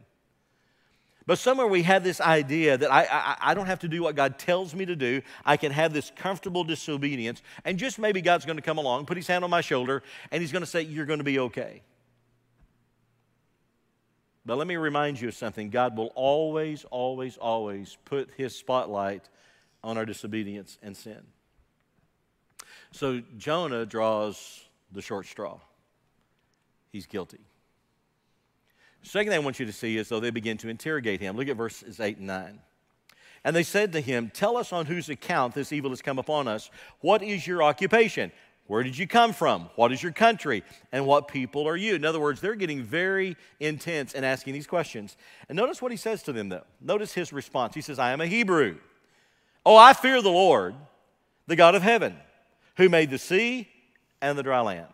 But 1.27 1.41
somewhere 1.41 1.67
we 1.67 1.83
have 1.83 2.05
this 2.05 2.21
idea 2.21 2.79
that 2.79 2.91
I, 2.91 3.03
I, 3.11 3.37
I, 3.51 3.55
don't 3.55 3.67
have 3.67 3.81
to 3.81 3.89
do 3.89 4.03
what 4.03 4.15
God 4.15 4.39
tells 4.39 4.73
me 4.75 4.87
to 4.87 4.97
do. 4.97 5.21
I 5.45 5.57
can 5.57 5.73
have 5.73 5.93
this 5.93 6.11
comfortable 6.15 6.65
disobedience. 6.65 7.43
And 7.65 7.79
just 7.79 7.99
maybe 7.99 8.21
God's 8.21 8.47
going 8.47 8.57
to 8.57 8.63
come 8.63 8.79
along, 8.79 9.07
put 9.07 9.17
his 9.17 9.27
hand 9.27 9.43
on 9.43 9.51
my 9.51 9.61
shoulder, 9.61 10.03
and 10.31 10.41
he's 10.41 10.53
going 10.53 10.63
to 10.63 10.71
say, 10.71 10.83
You're 10.83 11.07
going 11.07 11.19
to 11.19 11.25
be 11.25 11.41
okay. 11.41 11.83
But 14.47 14.57
let 14.57 14.67
me 14.67 14.77
remind 14.77 15.21
you 15.21 15.29
of 15.29 15.35
something 15.35 15.71
God 15.71 15.97
will 15.97 16.13
always, 16.15 16.85
always, 16.91 17.37
always 17.37 17.99
put 18.05 18.31
his 18.37 18.57
spotlight 18.57 19.29
on 19.85 19.99
our 19.99 20.07
disobedience 20.07 20.79
and 20.83 20.97
sin. 20.97 21.21
So 22.93 23.23
Jonah 23.39 23.87
draws 23.87 24.65
the 24.93 25.03
short 25.03 25.27
straw. 25.27 25.59
He's 26.91 27.07
guilty. 27.07 27.41
Second 29.03 29.31
thing 29.31 29.41
I 29.41 29.45
want 29.45 29.61
you 29.61 29.67
to 29.67 29.73
see 29.73 29.97
is 29.97 30.09
though 30.09 30.21
they 30.21 30.31
begin 30.31 30.59
to 30.59 30.69
interrogate 30.69 31.21
him. 31.21 31.37
Look 31.37 31.49
at 31.49 31.57
verses 31.57 32.01
8 32.01 32.19
and 32.19 32.27
9. 32.27 32.59
And 33.45 33.57
they 33.57 33.63
said 33.63 33.93
to 33.93 34.01
him, 34.01 34.31
Tell 34.35 34.57
us 34.57 34.73
on 34.73 34.87
whose 34.87 35.09
account 35.09 35.55
this 35.55 35.73
evil 35.73 35.91
has 35.91 36.03
come 36.03 36.19
upon 36.19 36.47
us. 36.47 36.71
What 37.01 37.23
is 37.23 37.47
your 37.47 37.63
occupation? 37.63 38.33
Where 38.71 38.85
did 38.85 38.97
you 38.97 39.09
come 39.09 39.33
from? 39.33 39.69
What 39.75 39.91
is 39.91 40.01
your 40.01 40.13
country? 40.13 40.63
And 40.93 41.05
what 41.05 41.27
people 41.27 41.67
are 41.67 41.75
you? 41.75 41.97
In 41.97 42.05
other 42.05 42.21
words, 42.21 42.41
they're 42.41 42.55
getting 42.55 42.85
very 42.85 43.37
intense 43.59 44.15
in 44.15 44.23
asking 44.23 44.55
these 44.55 44.69
questions. 44.69 45.17
And 45.49 45.57
notice 45.57 45.83
what 45.83 45.91
he 45.91 45.97
says 45.97 46.23
to 46.23 46.33
them, 46.33 46.51
though. 46.51 46.63
Notice 46.81 47.13
his 47.13 47.33
response. 47.33 47.75
He 47.75 47.81
says, 47.81 47.99
I 47.99 48.13
am 48.13 48.21
a 48.21 48.29
Hebrew. 48.29 48.77
Oh, 49.67 49.77
I 49.77 49.93
fear 49.93 50.23
the 50.23 50.31
Lord, 50.31 50.77
the 51.49 51.57
God 51.57 51.75
of 51.75 51.83
heaven, 51.83 52.15
who 52.77 52.89
made 52.89 53.11
the 53.11 53.19
sea 53.19 53.67
and 54.23 54.39
the 54.39 54.45
dry 54.45 54.61
land. 54.61 54.87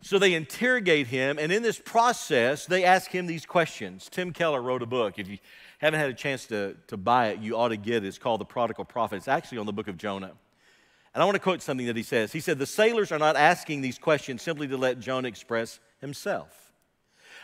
So 0.00 0.18
they 0.18 0.32
interrogate 0.32 1.08
him, 1.08 1.38
and 1.38 1.52
in 1.52 1.62
this 1.62 1.78
process, 1.78 2.64
they 2.64 2.82
ask 2.82 3.10
him 3.10 3.26
these 3.26 3.44
questions. 3.44 4.08
Tim 4.10 4.32
Keller 4.32 4.62
wrote 4.62 4.80
a 4.80 4.86
book. 4.86 5.18
If 5.18 5.28
you 5.28 5.36
haven't 5.80 6.00
had 6.00 6.08
a 6.08 6.14
chance 6.14 6.46
to, 6.46 6.76
to 6.86 6.96
buy 6.96 7.28
it, 7.28 7.40
you 7.40 7.58
ought 7.58 7.68
to 7.68 7.76
get 7.76 8.04
it. 8.04 8.06
It's 8.06 8.16
called 8.16 8.40
The 8.40 8.46
Prodigal 8.46 8.86
Prophet. 8.86 9.16
It's 9.16 9.28
actually 9.28 9.58
on 9.58 9.66
the 9.66 9.74
book 9.74 9.88
of 9.88 9.98
Jonah. 9.98 10.32
And 11.16 11.22
I 11.22 11.24
want 11.24 11.36
to 11.36 11.40
quote 11.40 11.62
something 11.62 11.86
that 11.86 11.96
he 11.96 12.02
says. 12.02 12.30
He 12.30 12.40
said, 12.40 12.58
The 12.58 12.66
sailors 12.66 13.10
are 13.10 13.18
not 13.18 13.36
asking 13.36 13.80
these 13.80 13.96
questions 13.96 14.42
simply 14.42 14.68
to 14.68 14.76
let 14.76 15.00
Jonah 15.00 15.28
express 15.28 15.80
himself, 15.98 16.74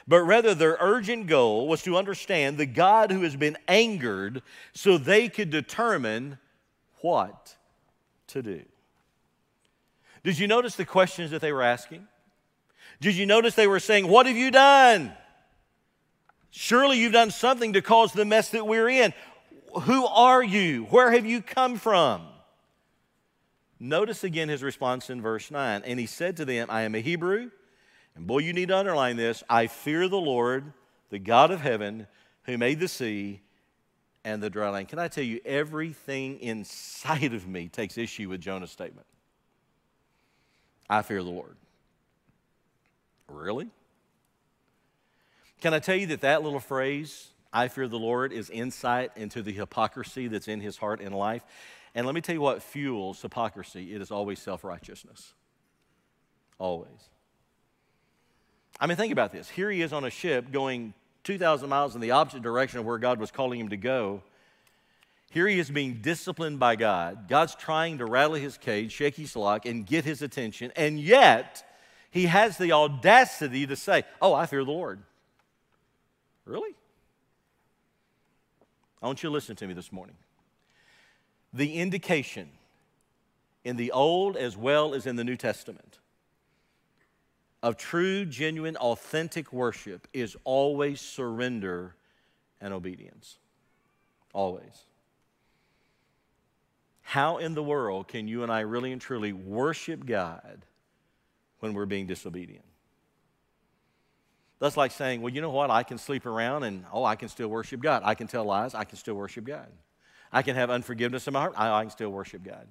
but 0.06 0.20
rather 0.24 0.54
their 0.54 0.76
urgent 0.78 1.26
goal 1.26 1.66
was 1.66 1.82
to 1.84 1.96
understand 1.96 2.58
the 2.58 2.66
God 2.66 3.10
who 3.10 3.22
has 3.22 3.34
been 3.34 3.56
angered 3.66 4.42
so 4.74 4.98
they 4.98 5.30
could 5.30 5.48
determine 5.48 6.36
what 7.00 7.56
to 8.26 8.42
do. 8.42 8.60
Did 10.22 10.38
you 10.38 10.46
notice 10.46 10.76
the 10.76 10.84
questions 10.84 11.30
that 11.30 11.40
they 11.40 11.50
were 11.50 11.62
asking? 11.62 12.06
Did 13.00 13.16
you 13.16 13.24
notice 13.24 13.54
they 13.54 13.66
were 13.66 13.80
saying, 13.80 14.06
What 14.06 14.26
have 14.26 14.36
you 14.36 14.50
done? 14.50 15.14
Surely 16.50 16.98
you've 16.98 17.14
done 17.14 17.30
something 17.30 17.72
to 17.72 17.80
cause 17.80 18.12
the 18.12 18.26
mess 18.26 18.50
that 18.50 18.66
we're 18.66 18.90
in. 18.90 19.14
Who 19.84 20.04
are 20.04 20.42
you? 20.42 20.84
Where 20.90 21.10
have 21.10 21.24
you 21.24 21.40
come 21.40 21.76
from? 21.76 22.26
Notice 23.84 24.22
again 24.22 24.48
his 24.48 24.62
response 24.62 25.10
in 25.10 25.20
verse 25.20 25.50
9. 25.50 25.82
And 25.84 25.98
he 25.98 26.06
said 26.06 26.36
to 26.36 26.44
them, 26.44 26.68
I 26.70 26.82
am 26.82 26.94
a 26.94 27.00
Hebrew. 27.00 27.50
And 28.14 28.28
boy, 28.28 28.38
you 28.38 28.52
need 28.52 28.68
to 28.68 28.78
underline 28.78 29.16
this. 29.16 29.42
I 29.50 29.66
fear 29.66 30.06
the 30.06 30.20
Lord, 30.20 30.72
the 31.10 31.18
God 31.18 31.50
of 31.50 31.60
heaven, 31.60 32.06
who 32.44 32.56
made 32.56 32.78
the 32.78 32.86
sea 32.86 33.40
and 34.24 34.40
the 34.40 34.50
dry 34.50 34.70
land. 34.70 34.88
Can 34.88 35.00
I 35.00 35.08
tell 35.08 35.24
you, 35.24 35.40
everything 35.44 36.38
inside 36.38 37.34
of 37.34 37.48
me 37.48 37.66
takes 37.66 37.98
issue 37.98 38.28
with 38.28 38.40
Jonah's 38.40 38.70
statement. 38.70 39.08
I 40.88 41.02
fear 41.02 41.20
the 41.20 41.30
Lord. 41.30 41.56
Really? 43.26 43.68
Can 45.60 45.74
I 45.74 45.80
tell 45.80 45.96
you 45.96 46.06
that 46.06 46.20
that 46.20 46.44
little 46.44 46.60
phrase, 46.60 47.30
I 47.52 47.66
fear 47.66 47.88
the 47.88 47.98
Lord, 47.98 48.32
is 48.32 48.48
insight 48.48 49.10
into 49.16 49.42
the 49.42 49.52
hypocrisy 49.52 50.28
that's 50.28 50.46
in 50.46 50.60
his 50.60 50.76
heart 50.76 51.00
and 51.00 51.12
life? 51.12 51.42
And 51.94 52.06
let 52.06 52.14
me 52.14 52.20
tell 52.20 52.34
you 52.34 52.40
what 52.40 52.62
fuels 52.62 53.20
hypocrisy 53.20 53.94
it 53.94 54.00
is 54.00 54.10
always 54.10 54.38
self 54.38 54.64
righteousness. 54.64 55.34
Always. 56.58 57.10
I 58.80 58.86
mean, 58.86 58.96
think 58.96 59.12
about 59.12 59.32
this. 59.32 59.48
Here 59.48 59.70
he 59.70 59.82
is 59.82 59.92
on 59.92 60.04
a 60.04 60.10
ship 60.10 60.50
going 60.50 60.94
2,000 61.24 61.68
miles 61.68 61.94
in 61.94 62.00
the 62.00 62.12
opposite 62.12 62.42
direction 62.42 62.78
of 62.78 62.86
where 62.86 62.98
God 62.98 63.20
was 63.20 63.30
calling 63.30 63.60
him 63.60 63.68
to 63.68 63.76
go. 63.76 64.22
Here 65.30 65.46
he 65.46 65.58
is 65.58 65.70
being 65.70 66.00
disciplined 66.02 66.58
by 66.58 66.76
God. 66.76 67.28
God's 67.28 67.54
trying 67.54 67.98
to 67.98 68.06
rattle 68.06 68.34
his 68.34 68.58
cage, 68.58 68.92
shake 68.92 69.16
his 69.16 69.34
lock, 69.34 69.64
and 69.66 69.86
get 69.86 70.04
his 70.04 70.20
attention. 70.20 70.72
And 70.76 71.00
yet, 71.00 71.64
he 72.10 72.26
has 72.26 72.58
the 72.58 72.72
audacity 72.72 73.66
to 73.66 73.76
say, 73.76 74.04
Oh, 74.20 74.34
I 74.34 74.46
fear 74.46 74.64
the 74.64 74.70
Lord. 74.70 75.02
Really? 76.44 76.74
I 79.02 79.06
want 79.06 79.22
you 79.22 79.30
to 79.30 79.32
listen 79.32 79.56
to 79.56 79.66
me 79.66 79.74
this 79.74 79.90
morning. 79.90 80.16
The 81.52 81.74
indication 81.74 82.48
in 83.64 83.76
the 83.76 83.92
Old 83.92 84.36
as 84.36 84.56
well 84.56 84.94
as 84.94 85.06
in 85.06 85.16
the 85.16 85.24
New 85.24 85.36
Testament 85.36 85.98
of 87.62 87.76
true, 87.76 88.24
genuine, 88.24 88.76
authentic 88.76 89.52
worship 89.52 90.08
is 90.12 90.36
always 90.44 91.00
surrender 91.00 91.94
and 92.60 92.74
obedience. 92.74 93.38
Always. 94.32 94.86
How 97.02 97.36
in 97.36 97.54
the 97.54 97.62
world 97.62 98.08
can 98.08 98.26
you 98.26 98.42
and 98.42 98.50
I 98.50 98.60
really 98.60 98.90
and 98.90 99.00
truly 99.00 99.32
worship 99.32 100.06
God 100.06 100.64
when 101.62 101.74
we're 101.74 101.86
being 101.86 102.08
disobedient. 102.08 102.64
That's 104.58 104.76
like 104.76 104.90
saying, 104.90 105.22
well, 105.22 105.32
you 105.32 105.40
know 105.40 105.50
what? 105.50 105.70
I 105.70 105.84
can 105.84 105.96
sleep 105.96 106.26
around 106.26 106.64
and, 106.64 106.84
oh, 106.92 107.04
I 107.04 107.14
can 107.14 107.28
still 107.28 107.46
worship 107.46 107.80
God. 107.80 108.02
I 108.04 108.16
can 108.16 108.26
tell 108.26 108.44
lies. 108.44 108.74
I 108.74 108.82
can 108.82 108.98
still 108.98 109.14
worship 109.14 109.44
God. 109.44 109.68
I 110.32 110.42
can 110.42 110.54
have 110.56 110.70
unforgiveness 110.70 111.26
in 111.26 111.34
my 111.34 111.40
heart. 111.40 111.54
I, 111.56 111.70
I 111.70 111.82
can 111.82 111.90
still 111.90 112.10
worship 112.10 112.42
God. 112.42 112.66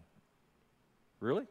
Really? 1.19 1.45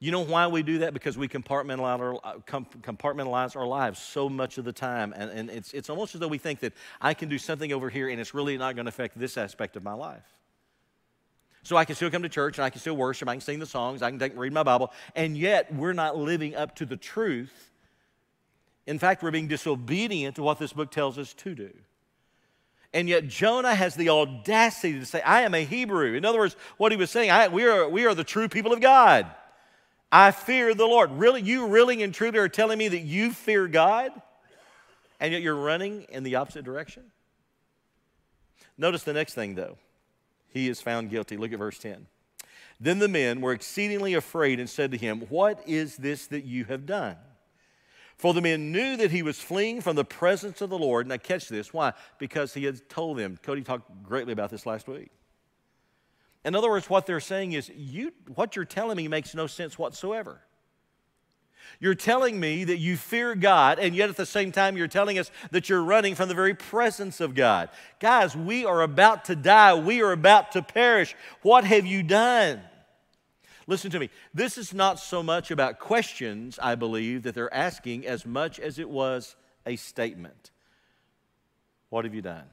You 0.00 0.12
know 0.12 0.24
why 0.24 0.46
we 0.46 0.62
do 0.62 0.78
that? 0.78 0.94
Because 0.94 1.18
we 1.18 1.26
compartmentalize 1.26 1.98
our, 1.98 2.14
uh, 2.22 2.38
compartmentalize 2.82 3.56
our 3.56 3.66
lives 3.66 3.98
so 3.98 4.28
much 4.28 4.56
of 4.56 4.64
the 4.64 4.72
time. 4.72 5.12
And, 5.14 5.30
and 5.30 5.50
it's, 5.50 5.72
it's 5.74 5.90
almost 5.90 6.14
as 6.14 6.20
though 6.20 6.28
we 6.28 6.38
think 6.38 6.60
that 6.60 6.72
I 7.00 7.14
can 7.14 7.28
do 7.28 7.36
something 7.36 7.72
over 7.72 7.90
here 7.90 8.08
and 8.08 8.20
it's 8.20 8.32
really 8.32 8.56
not 8.56 8.76
going 8.76 8.86
to 8.86 8.90
affect 8.90 9.18
this 9.18 9.36
aspect 9.36 9.76
of 9.76 9.82
my 9.82 9.94
life. 9.94 10.22
So 11.64 11.76
I 11.76 11.84
can 11.84 11.96
still 11.96 12.10
come 12.10 12.22
to 12.22 12.28
church 12.28 12.58
and 12.58 12.64
I 12.64 12.70
can 12.70 12.80
still 12.80 12.96
worship, 12.96 13.28
I 13.28 13.34
can 13.34 13.40
sing 13.40 13.58
the 13.58 13.66
songs, 13.66 14.00
I 14.00 14.10
can 14.10 14.18
take, 14.20 14.36
read 14.38 14.52
my 14.52 14.62
Bible, 14.62 14.92
and 15.16 15.36
yet 15.36 15.74
we're 15.74 15.92
not 15.92 16.16
living 16.16 16.54
up 16.54 16.76
to 16.76 16.86
the 16.86 16.96
truth. 16.96 17.70
In 18.86 18.98
fact, 18.98 19.22
we're 19.22 19.32
being 19.32 19.48
disobedient 19.48 20.36
to 20.36 20.42
what 20.42 20.60
this 20.60 20.72
book 20.72 20.92
tells 20.92 21.18
us 21.18 21.34
to 21.34 21.54
do. 21.54 21.70
And 22.94 23.08
yet 23.08 23.28
Jonah 23.28 23.74
has 23.74 23.94
the 23.94 24.08
audacity 24.08 24.98
to 24.98 25.06
say, 25.06 25.20
I 25.20 25.42
am 25.42 25.54
a 25.54 25.64
Hebrew. 25.64 26.14
In 26.14 26.24
other 26.24 26.38
words, 26.38 26.56
what 26.78 26.90
he 26.90 26.96
was 26.96 27.10
saying, 27.10 27.52
we, 27.52 27.64
are, 27.64 27.88
we 27.88 28.06
are 28.06 28.14
the 28.14 28.24
true 28.24 28.48
people 28.48 28.72
of 28.72 28.80
God. 28.80 29.26
I 30.10 30.30
fear 30.30 30.74
the 30.74 30.86
Lord. 30.86 31.12
Really, 31.12 31.42
you 31.42 31.66
really 31.66 32.02
and 32.02 32.14
truly 32.14 32.38
are 32.38 32.48
telling 32.48 32.78
me 32.78 32.88
that 32.88 33.00
you 33.00 33.32
fear 33.32 33.68
God, 33.68 34.10
and 35.20 35.32
yet 35.32 35.42
you're 35.42 35.54
running 35.54 36.06
in 36.08 36.22
the 36.22 36.36
opposite 36.36 36.64
direction? 36.64 37.04
Notice 38.78 39.02
the 39.02 39.12
next 39.12 39.34
thing, 39.34 39.54
though. 39.54 39.76
He 40.48 40.68
is 40.68 40.80
found 40.80 41.10
guilty. 41.10 41.36
Look 41.36 41.52
at 41.52 41.58
verse 41.58 41.78
10. 41.78 42.06
Then 42.80 43.00
the 43.00 43.08
men 43.08 43.40
were 43.40 43.52
exceedingly 43.52 44.14
afraid 44.14 44.60
and 44.60 44.70
said 44.70 44.92
to 44.92 44.96
him, 44.96 45.22
What 45.28 45.60
is 45.66 45.96
this 45.96 46.26
that 46.28 46.44
you 46.44 46.64
have 46.66 46.86
done? 46.86 47.16
For 48.18 48.34
the 48.34 48.40
men 48.40 48.72
knew 48.72 48.96
that 48.96 49.12
he 49.12 49.22
was 49.22 49.38
fleeing 49.38 49.80
from 49.80 49.94
the 49.94 50.04
presence 50.04 50.60
of 50.60 50.70
the 50.70 50.78
Lord. 50.78 51.06
Now, 51.06 51.16
catch 51.18 51.48
this. 51.48 51.72
Why? 51.72 51.92
Because 52.18 52.52
he 52.52 52.64
had 52.64 52.88
told 52.88 53.16
them. 53.16 53.38
Cody 53.42 53.62
talked 53.62 54.02
greatly 54.02 54.32
about 54.32 54.50
this 54.50 54.66
last 54.66 54.88
week. 54.88 55.10
In 56.44 56.56
other 56.56 56.68
words, 56.68 56.90
what 56.90 57.06
they're 57.06 57.20
saying 57.20 57.52
is, 57.52 57.70
you, 57.76 58.12
what 58.34 58.56
you're 58.56 58.64
telling 58.64 58.96
me 58.96 59.06
makes 59.06 59.34
no 59.34 59.46
sense 59.46 59.78
whatsoever. 59.78 60.40
You're 61.78 61.94
telling 61.94 62.40
me 62.40 62.64
that 62.64 62.78
you 62.78 62.96
fear 62.96 63.36
God, 63.36 63.78
and 63.78 63.94
yet 63.94 64.08
at 64.08 64.16
the 64.16 64.26
same 64.26 64.50
time, 64.50 64.76
you're 64.76 64.88
telling 64.88 65.18
us 65.18 65.30
that 65.52 65.68
you're 65.68 65.82
running 65.82 66.14
from 66.16 66.28
the 66.28 66.34
very 66.34 66.54
presence 66.54 67.20
of 67.20 67.36
God. 67.36 67.68
Guys, 68.00 68.34
we 68.34 68.64
are 68.64 68.82
about 68.82 69.26
to 69.26 69.36
die. 69.36 69.74
We 69.74 70.02
are 70.02 70.12
about 70.12 70.52
to 70.52 70.62
perish. 70.62 71.14
What 71.42 71.64
have 71.64 71.86
you 71.86 72.02
done? 72.02 72.62
Listen 73.68 73.90
to 73.90 74.00
me. 74.00 74.08
This 74.32 74.56
is 74.56 74.72
not 74.72 74.98
so 74.98 75.22
much 75.22 75.50
about 75.50 75.78
questions, 75.78 76.58
I 76.60 76.74
believe, 76.74 77.22
that 77.24 77.34
they're 77.34 77.52
asking 77.52 78.06
as 78.06 78.24
much 78.24 78.58
as 78.58 78.78
it 78.78 78.88
was 78.88 79.36
a 79.66 79.76
statement. 79.76 80.50
What 81.90 82.06
have 82.06 82.14
you 82.14 82.22
done? 82.22 82.46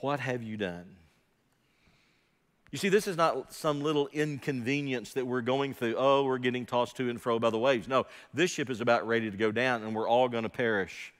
What 0.00 0.20
have 0.20 0.42
you 0.42 0.56
done? 0.56 0.96
You 2.70 2.78
see, 2.78 2.88
this 2.88 3.06
is 3.06 3.18
not 3.18 3.52
some 3.52 3.82
little 3.82 4.08
inconvenience 4.10 5.12
that 5.12 5.26
we're 5.26 5.42
going 5.42 5.74
through. 5.74 5.96
Oh, 5.98 6.24
we're 6.24 6.38
getting 6.38 6.64
tossed 6.64 6.96
to 6.96 7.10
and 7.10 7.20
fro 7.20 7.38
by 7.38 7.50
the 7.50 7.58
waves. 7.58 7.88
No, 7.88 8.06
this 8.32 8.50
ship 8.50 8.70
is 8.70 8.80
about 8.80 9.06
ready 9.06 9.30
to 9.30 9.36
go 9.36 9.52
down, 9.52 9.82
and 9.82 9.94
we're 9.94 10.08
all 10.08 10.30
going 10.30 10.44
to 10.44 10.48
perish. 10.48 11.12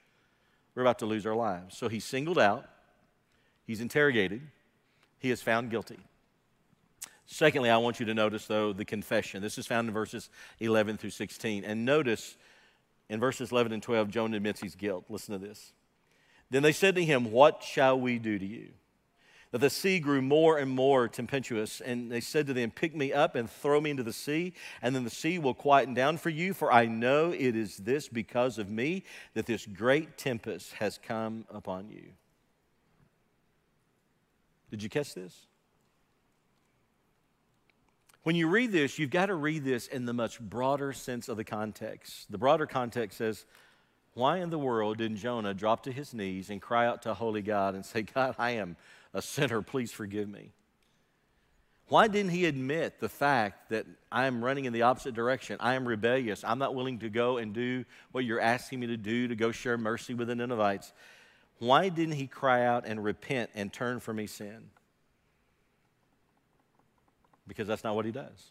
We're 0.74 0.82
about 0.82 1.00
to 1.00 1.06
lose 1.06 1.26
our 1.26 1.34
lives. 1.34 1.76
So 1.76 1.88
he's 1.88 2.04
singled 2.04 2.38
out, 2.38 2.66
he's 3.66 3.82
interrogated, 3.82 4.40
he 5.18 5.30
is 5.30 5.42
found 5.42 5.70
guilty. 5.70 5.98
Secondly, 7.32 7.70
I 7.70 7.76
want 7.76 8.00
you 8.00 8.06
to 8.06 8.14
notice, 8.14 8.46
though, 8.46 8.72
the 8.72 8.84
confession. 8.84 9.40
This 9.40 9.56
is 9.56 9.64
found 9.64 9.87
in 9.87 9.94
verses 9.94 10.30
11 10.58 10.96
through 10.96 11.10
16. 11.10 11.64
And 11.64 11.84
notice 11.84 12.37
in 13.08 13.20
verses 13.20 13.52
11 13.52 13.70
and 13.72 13.80
12, 13.80 14.10
Jonah 14.10 14.37
admits 14.37 14.60
his 14.60 14.75
guilt. 14.75 15.04
Listen 15.08 15.38
to 15.38 15.46
this. 15.46 15.72
Then 16.50 16.64
they 16.64 16.72
said 16.72 16.96
to 16.96 17.04
him, 17.04 17.30
What 17.30 17.62
shall 17.62 17.99
we 17.99 18.18
do 18.18 18.37
to 18.37 18.44
you? 18.44 18.70
that 19.52 19.58
the 19.58 19.70
sea 19.70 19.99
grew 19.99 20.22
more 20.22 20.58
and 20.58 20.70
more 20.70 21.08
tempestuous. 21.08 21.80
And 21.80 22.10
they 22.10 22.20
said 22.20 22.46
to 22.46 22.52
them, 22.52 22.70
Pick 22.70 22.94
me 22.94 23.12
up 23.12 23.34
and 23.34 23.50
throw 23.50 23.80
me 23.80 23.90
into 23.90 24.02
the 24.02 24.12
sea, 24.12 24.52
and 24.82 24.94
then 24.94 25.04
the 25.04 25.10
sea 25.10 25.38
will 25.38 25.54
quieten 25.54 25.94
down 25.94 26.18
for 26.18 26.30
you. 26.30 26.54
For 26.54 26.72
I 26.72 26.87
know 26.87 27.32
it 27.32 27.56
is 27.56 27.78
this 27.78 28.08
because 28.08 28.58
of 28.58 28.70
me 28.70 29.04
that 29.34 29.46
this 29.46 29.66
great 29.66 30.16
tempest 30.16 30.75
has 30.75 30.99
come 30.99 31.44
upon 31.50 31.88
you. 31.90 32.12
Did 34.70 34.82
you 34.82 34.88
catch 34.88 35.14
this? 35.14 35.46
When 38.22 38.36
you 38.36 38.48
read 38.48 38.70
this, 38.70 38.98
you've 38.98 39.10
got 39.10 39.26
to 39.26 39.34
read 39.34 39.64
this 39.64 39.86
in 39.86 40.04
the 40.04 40.12
much 40.12 40.40
broader 40.40 40.92
sense 40.92 41.28
of 41.28 41.36
the 41.36 41.44
context. 41.44 42.30
The 42.30 42.38
broader 42.38 42.66
context 42.66 43.16
says, 43.16 43.46
Why 44.12 44.38
in 44.38 44.50
the 44.50 44.58
world 44.58 44.98
didn't 44.98 45.16
Jonah 45.16 45.54
drop 45.54 45.84
to 45.84 45.92
his 45.92 46.12
knees 46.12 46.50
and 46.50 46.60
cry 46.60 46.86
out 46.86 47.02
to 47.02 47.14
holy 47.14 47.42
God 47.42 47.74
and 47.74 47.84
say, 47.84 48.02
God, 48.02 48.34
I 48.38 48.52
am 48.52 48.76
a 49.14 49.22
sinner, 49.22 49.62
please 49.62 49.90
forgive 49.90 50.28
me. 50.28 50.52
Why 51.88 52.06
didn't 52.06 52.30
he 52.30 52.44
admit 52.44 53.00
the 53.00 53.08
fact 53.08 53.70
that 53.70 53.84
I 54.12 54.26
am 54.26 54.44
running 54.44 54.66
in 54.66 54.72
the 54.72 54.82
opposite 54.82 55.12
direction? 55.12 55.56
I 55.58 55.74
am 55.74 55.88
rebellious. 55.88 56.44
I'm 56.44 56.60
not 56.60 56.74
willing 56.74 57.00
to 57.00 57.08
go 57.08 57.38
and 57.38 57.52
do 57.52 57.84
what 58.12 58.24
you're 58.24 58.40
asking 58.40 58.78
me 58.78 58.86
to 58.88 58.96
do 58.96 59.26
to 59.26 59.34
go 59.34 59.50
share 59.50 59.76
mercy 59.76 60.14
with 60.14 60.28
the 60.28 60.36
Ninevites. 60.36 60.92
Why 61.58 61.88
didn't 61.88 62.14
he 62.14 62.28
cry 62.28 62.64
out 62.64 62.86
and 62.86 63.02
repent 63.02 63.50
and 63.54 63.72
turn 63.72 63.98
from 63.98 64.18
his 64.18 64.30
sin? 64.30 64.70
Because 67.47 67.66
that's 67.66 67.85
not 67.85 67.94
what 67.94 68.04
he 68.04 68.12
does. 68.12 68.50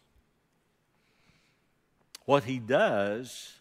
What 2.25 2.43
he 2.43 2.59
does 2.59 3.53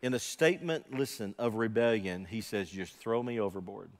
in 0.00 0.14
a 0.14 0.18
statement, 0.18 0.94
listen, 0.96 1.34
of 1.38 1.56
rebellion, 1.56 2.24
he 2.24 2.40
says, 2.40 2.70
just 2.70 2.96
throw 2.98 3.22
me 3.22 3.40
overboard 3.40 3.90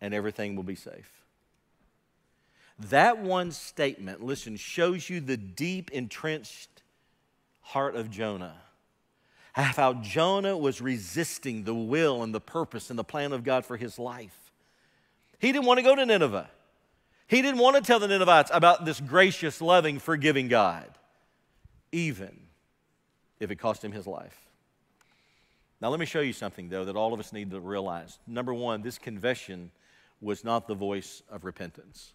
and 0.00 0.12
everything 0.12 0.56
will 0.56 0.64
be 0.64 0.74
safe. 0.74 1.10
That 2.90 3.18
one 3.18 3.52
statement, 3.52 4.22
listen, 4.22 4.56
shows 4.56 5.08
you 5.08 5.20
the 5.20 5.36
deep, 5.36 5.90
entrenched 5.92 6.82
heart 7.60 7.94
of 7.94 8.10
Jonah. 8.10 8.56
How 9.52 9.94
Jonah 9.94 10.56
was 10.56 10.80
resisting 10.80 11.64
the 11.64 11.74
will 11.74 12.22
and 12.22 12.34
the 12.34 12.40
purpose 12.40 12.90
and 12.90 12.98
the 12.98 13.04
plan 13.04 13.32
of 13.32 13.44
God 13.44 13.64
for 13.64 13.76
his 13.76 13.98
life. 13.98 14.50
He 15.38 15.52
didn't 15.52 15.66
want 15.66 15.78
to 15.78 15.84
go 15.84 15.94
to 15.94 16.04
Nineveh. 16.04 16.50
He 17.32 17.40
didn't 17.40 17.60
want 17.60 17.76
to 17.76 17.82
tell 17.82 17.98
the 17.98 18.08
Ninevites 18.08 18.50
about 18.52 18.84
this 18.84 19.00
gracious, 19.00 19.62
loving, 19.62 19.98
forgiving 19.98 20.48
God, 20.48 20.84
even 21.90 22.40
if 23.40 23.50
it 23.50 23.56
cost 23.56 23.82
him 23.82 23.90
his 23.90 24.06
life. 24.06 24.38
Now, 25.80 25.88
let 25.88 25.98
me 25.98 26.04
show 26.04 26.20
you 26.20 26.34
something, 26.34 26.68
though, 26.68 26.84
that 26.84 26.94
all 26.94 27.14
of 27.14 27.20
us 27.20 27.32
need 27.32 27.50
to 27.52 27.58
realize. 27.58 28.18
Number 28.26 28.52
one, 28.52 28.82
this 28.82 28.98
confession 28.98 29.70
was 30.20 30.44
not 30.44 30.68
the 30.68 30.74
voice 30.74 31.22
of 31.30 31.46
repentance. 31.46 32.12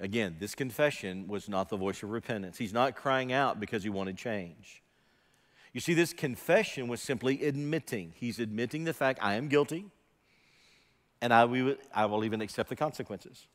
Again, 0.00 0.36
this 0.40 0.54
confession 0.54 1.28
was 1.28 1.46
not 1.46 1.68
the 1.68 1.76
voice 1.76 2.02
of 2.02 2.08
repentance. 2.08 2.56
He's 2.56 2.72
not 2.72 2.96
crying 2.96 3.34
out 3.34 3.60
because 3.60 3.82
he 3.82 3.90
wanted 3.90 4.16
change. 4.16 4.82
You 5.74 5.82
see, 5.82 5.92
this 5.92 6.14
confession 6.14 6.88
was 6.88 7.02
simply 7.02 7.44
admitting. 7.44 8.14
He's 8.16 8.38
admitting 8.38 8.84
the 8.84 8.94
fact, 8.94 9.18
I 9.20 9.34
am 9.34 9.48
guilty, 9.48 9.90
and 11.20 11.32
I 11.32 11.44
will, 11.44 11.76
I 11.94 12.06
will 12.06 12.24
even 12.24 12.40
accept 12.40 12.68
the 12.68 12.76
consequences. 12.76 13.46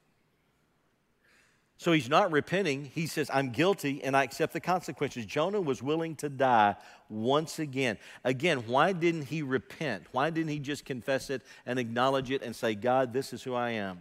So 1.77 1.91
he's 1.91 2.09
not 2.09 2.31
repenting. 2.31 2.85
He 2.85 3.07
says, 3.07 3.29
I'm 3.33 3.49
guilty 3.49 4.03
and 4.03 4.15
I 4.15 4.23
accept 4.23 4.53
the 4.53 4.61
consequences. 4.61 5.25
Jonah 5.25 5.59
was 5.59 5.81
willing 5.83 6.15
to 6.17 6.29
die 6.29 6.75
once 7.09 7.59
again. 7.59 7.97
Again, 8.23 8.59
why 8.67 8.93
didn't 8.93 9.23
he 9.23 9.41
repent? 9.41 10.05
Why 10.11 10.29
didn't 10.29 10.49
he 10.49 10.59
just 10.59 10.85
confess 10.85 11.29
it 11.29 11.41
and 11.65 11.79
acknowledge 11.79 12.31
it 12.31 12.41
and 12.41 12.55
say, 12.55 12.75
God, 12.75 13.11
this 13.11 13.33
is 13.33 13.43
who 13.43 13.53
I 13.53 13.71
am? 13.71 13.99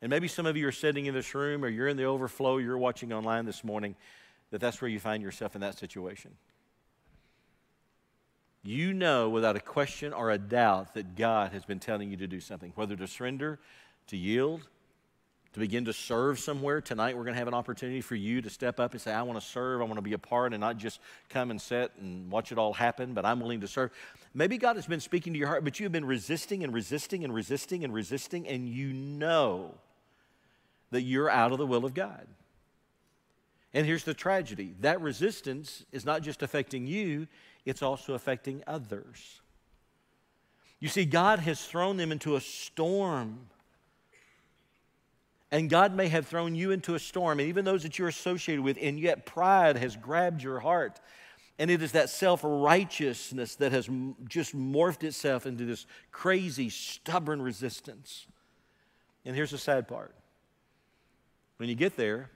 And 0.00 0.10
maybe 0.10 0.28
some 0.28 0.46
of 0.46 0.56
you 0.56 0.66
are 0.66 0.72
sitting 0.72 1.06
in 1.06 1.14
this 1.14 1.34
room 1.34 1.64
or 1.64 1.68
you're 1.68 1.88
in 1.88 1.96
the 1.96 2.04
overflow, 2.04 2.58
you're 2.58 2.78
watching 2.78 3.12
online 3.12 3.44
this 3.46 3.62
morning, 3.62 3.96
that 4.50 4.60
that's 4.60 4.80
where 4.80 4.88
you 4.88 5.00
find 5.00 5.22
yourself 5.22 5.54
in 5.54 5.60
that 5.60 5.78
situation. 5.78 6.32
You 8.62 8.92
know 8.92 9.28
without 9.28 9.56
a 9.56 9.60
question 9.60 10.12
or 10.12 10.30
a 10.30 10.38
doubt 10.38 10.94
that 10.94 11.16
God 11.16 11.52
has 11.52 11.64
been 11.64 11.78
telling 11.78 12.10
you 12.10 12.16
to 12.18 12.26
do 12.26 12.40
something, 12.40 12.72
whether 12.74 12.96
to 12.96 13.06
surrender, 13.06 13.58
to 14.08 14.16
yield, 14.16 14.68
to 15.52 15.60
begin 15.60 15.84
to 15.86 15.92
serve 15.92 16.38
somewhere. 16.38 16.80
Tonight, 16.80 17.16
we're 17.16 17.24
going 17.24 17.34
to 17.34 17.38
have 17.38 17.48
an 17.48 17.54
opportunity 17.54 18.00
for 18.00 18.14
you 18.14 18.42
to 18.42 18.50
step 18.50 18.78
up 18.78 18.92
and 18.92 19.00
say, 19.00 19.12
I 19.12 19.22
want 19.22 19.40
to 19.40 19.46
serve, 19.46 19.80
I 19.80 19.84
want 19.84 19.96
to 19.96 20.02
be 20.02 20.12
a 20.12 20.18
part, 20.18 20.52
and 20.52 20.60
not 20.60 20.76
just 20.76 21.00
come 21.28 21.50
and 21.50 21.60
sit 21.60 21.92
and 22.00 22.30
watch 22.30 22.52
it 22.52 22.58
all 22.58 22.72
happen, 22.72 23.14
but 23.14 23.24
I'm 23.24 23.40
willing 23.40 23.60
to 23.60 23.68
serve. 23.68 23.90
Maybe 24.34 24.58
God 24.58 24.76
has 24.76 24.86
been 24.86 25.00
speaking 25.00 25.32
to 25.32 25.38
your 25.38 25.48
heart, 25.48 25.64
but 25.64 25.80
you 25.80 25.84
have 25.84 25.92
been 25.92 26.04
resisting 26.04 26.62
and 26.64 26.74
resisting 26.74 27.24
and 27.24 27.34
resisting 27.34 27.84
and 27.84 27.94
resisting, 27.94 28.46
and 28.46 28.68
you 28.68 28.92
know 28.92 29.74
that 30.90 31.02
you're 31.02 31.30
out 31.30 31.52
of 31.52 31.58
the 31.58 31.66
will 31.66 31.84
of 31.84 31.94
God. 31.94 32.26
And 33.74 33.86
here's 33.86 34.04
the 34.04 34.14
tragedy 34.14 34.74
that 34.80 35.00
resistance 35.00 35.84
is 35.92 36.04
not 36.04 36.22
just 36.22 36.42
affecting 36.42 36.86
you, 36.86 37.26
it's 37.68 37.82
also 37.82 38.14
affecting 38.14 38.62
others. 38.66 39.40
You 40.80 40.88
see, 40.88 41.04
God 41.04 41.40
has 41.40 41.64
thrown 41.64 41.96
them 41.96 42.12
into 42.12 42.36
a 42.36 42.40
storm 42.40 43.48
and 45.50 45.70
God 45.70 45.94
may 45.94 46.08
have 46.08 46.26
thrown 46.26 46.54
you 46.54 46.72
into 46.72 46.94
a 46.94 46.98
storm, 46.98 47.40
and 47.40 47.48
even 47.48 47.64
those 47.64 47.82
that 47.82 47.98
you're 47.98 48.08
associated 48.08 48.62
with, 48.62 48.76
and 48.80 49.00
yet 49.00 49.24
pride 49.24 49.76
has 49.78 49.96
grabbed 49.96 50.42
your 50.42 50.60
heart. 50.60 51.00
And 51.58 51.70
it 51.70 51.82
is 51.82 51.92
that 51.92 52.10
self 52.10 52.40
righteousness 52.44 53.56
that 53.56 53.72
has 53.72 53.88
just 54.28 54.54
morphed 54.54 55.02
itself 55.04 55.46
into 55.46 55.64
this 55.64 55.86
crazy, 56.12 56.68
stubborn 56.68 57.40
resistance. 57.40 58.26
And 59.24 59.34
here's 59.34 59.50
the 59.50 59.58
sad 59.58 59.88
part 59.88 60.14
When 61.56 61.68
you 61.68 61.74
get 61.74 61.96
there, 61.96 62.30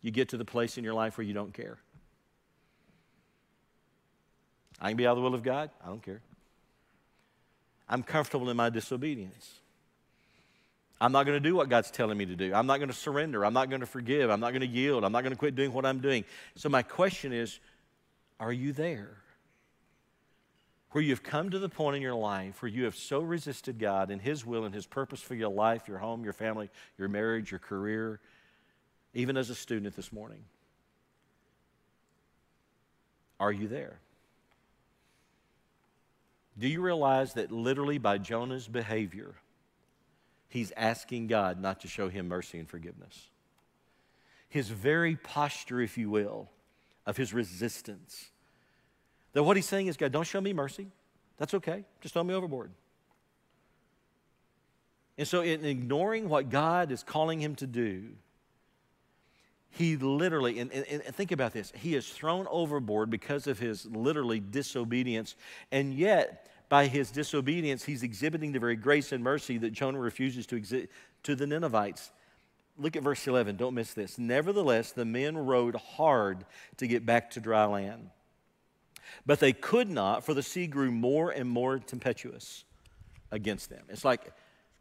you 0.00 0.10
get 0.10 0.30
to 0.30 0.36
the 0.36 0.44
place 0.44 0.78
in 0.78 0.84
your 0.84 0.94
life 0.94 1.18
where 1.18 1.26
you 1.26 1.34
don't 1.34 1.52
care. 1.52 1.78
I 4.80 4.88
can 4.88 4.96
be 4.96 5.06
out 5.06 5.12
of 5.12 5.16
the 5.18 5.22
will 5.22 5.34
of 5.34 5.42
God, 5.42 5.70
I 5.84 5.88
don't 5.88 6.02
care. 6.02 6.20
I'm 7.88 8.02
comfortable 8.02 8.50
in 8.50 8.56
my 8.56 8.68
disobedience. 8.68 9.60
I'm 11.00 11.12
not 11.12 11.26
going 11.26 11.40
to 11.40 11.48
do 11.48 11.54
what 11.54 11.68
God's 11.68 11.90
telling 11.90 12.16
me 12.16 12.24
to 12.26 12.36
do. 12.36 12.54
I'm 12.54 12.66
not 12.66 12.78
going 12.78 12.88
to 12.88 12.94
surrender. 12.94 13.44
I'm 13.44 13.52
not 13.52 13.68
going 13.68 13.80
to 13.80 13.86
forgive. 13.86 14.30
I'm 14.30 14.40
not 14.40 14.50
going 14.50 14.62
to 14.62 14.66
yield. 14.66 15.04
I'm 15.04 15.12
not 15.12 15.22
going 15.22 15.32
to 15.32 15.38
quit 15.38 15.54
doing 15.54 15.72
what 15.72 15.84
I'm 15.84 16.00
doing. 16.00 16.24
So, 16.56 16.68
my 16.68 16.82
question 16.82 17.32
is 17.32 17.58
are 18.40 18.52
you 18.52 18.72
there? 18.72 19.18
Where 20.92 21.04
you've 21.04 21.22
come 21.22 21.50
to 21.50 21.58
the 21.58 21.68
point 21.68 21.96
in 21.96 22.02
your 22.02 22.14
life 22.14 22.62
where 22.62 22.70
you 22.70 22.84
have 22.84 22.96
so 22.96 23.20
resisted 23.20 23.78
God 23.78 24.10
and 24.10 24.20
His 24.20 24.46
will 24.46 24.64
and 24.64 24.74
His 24.74 24.86
purpose 24.86 25.20
for 25.20 25.34
your 25.34 25.50
life, 25.50 25.86
your 25.86 25.98
home, 25.98 26.24
your 26.24 26.32
family, 26.32 26.70
your 26.96 27.08
marriage, 27.08 27.50
your 27.50 27.60
career, 27.60 28.18
even 29.12 29.36
as 29.36 29.50
a 29.50 29.54
student 29.54 29.94
this 29.94 30.12
morning. 30.12 30.42
Are 33.38 33.52
you 33.52 33.68
there? 33.68 33.98
Do 36.58 36.68
you 36.68 36.80
realize 36.80 37.34
that 37.34 37.52
literally 37.52 37.98
by 37.98 38.18
Jonah's 38.18 38.66
behavior, 38.66 39.34
he's 40.48 40.72
asking 40.76 41.26
God 41.26 41.60
not 41.60 41.80
to 41.80 41.88
show 41.88 42.08
him 42.08 42.28
mercy 42.28 42.58
and 42.58 42.68
forgiveness? 42.68 43.28
His 44.48 44.68
very 44.68 45.16
posture, 45.16 45.80
if 45.80 45.98
you 45.98 46.08
will, 46.08 46.48
of 47.04 47.16
his 47.16 47.34
resistance. 47.34 48.30
That 49.32 49.42
what 49.42 49.56
he's 49.56 49.66
saying 49.66 49.88
is, 49.88 49.96
God, 49.96 50.12
don't 50.12 50.26
show 50.26 50.40
me 50.40 50.52
mercy. 50.52 50.88
That's 51.36 51.52
okay. 51.54 51.84
Just 52.00 52.14
throw 52.14 52.24
me 52.24 52.32
overboard. 52.32 52.70
And 55.18 55.26
so, 55.26 55.42
in 55.42 55.64
ignoring 55.64 56.28
what 56.28 56.50
God 56.50 56.92
is 56.92 57.02
calling 57.02 57.40
him 57.40 57.54
to 57.56 57.66
do, 57.66 58.10
he 59.76 59.96
literally, 59.96 60.58
and, 60.58 60.72
and, 60.72 60.86
and, 60.88 61.14
think 61.14 61.32
about 61.32 61.52
this, 61.52 61.70
he 61.76 61.94
is 61.94 62.08
thrown 62.08 62.46
overboard 62.50 63.10
because 63.10 63.46
of 63.46 63.58
his 63.58 63.84
literally 63.84 64.40
disobedience. 64.40 65.34
And 65.70 65.92
yet, 65.92 66.48
by 66.70 66.86
his 66.86 67.10
disobedience, 67.10 67.84
he's 67.84 68.02
exhibiting 68.02 68.52
the 68.52 68.58
very 68.58 68.76
grace 68.76 69.12
and 69.12 69.22
mercy 69.22 69.58
that 69.58 69.72
Jonah 69.72 69.98
refuses 69.98 70.46
to 70.46 70.56
exhibit 70.56 70.90
to 71.24 71.36
the 71.36 71.46
Ninevites. 71.46 72.10
Look 72.78 72.96
at 72.96 73.02
verse 73.02 73.26
11. 73.26 73.56
Don't 73.56 73.74
miss 73.74 73.92
this. 73.92 74.18
Nevertheless, 74.18 74.92
the 74.92 75.04
men 75.04 75.36
rowed 75.36 75.76
hard 75.76 76.46
to 76.78 76.86
get 76.86 77.04
back 77.04 77.30
to 77.32 77.40
dry 77.40 77.66
land. 77.66 78.10
But 79.26 79.40
they 79.40 79.52
could 79.52 79.90
not, 79.90 80.24
for 80.24 80.32
the 80.32 80.42
sea 80.42 80.66
grew 80.66 80.90
more 80.90 81.30
and 81.30 81.48
more 81.48 81.78
tempestuous 81.78 82.64
against 83.30 83.68
them. 83.68 83.84
It's 83.90 84.04
like, 84.04 84.32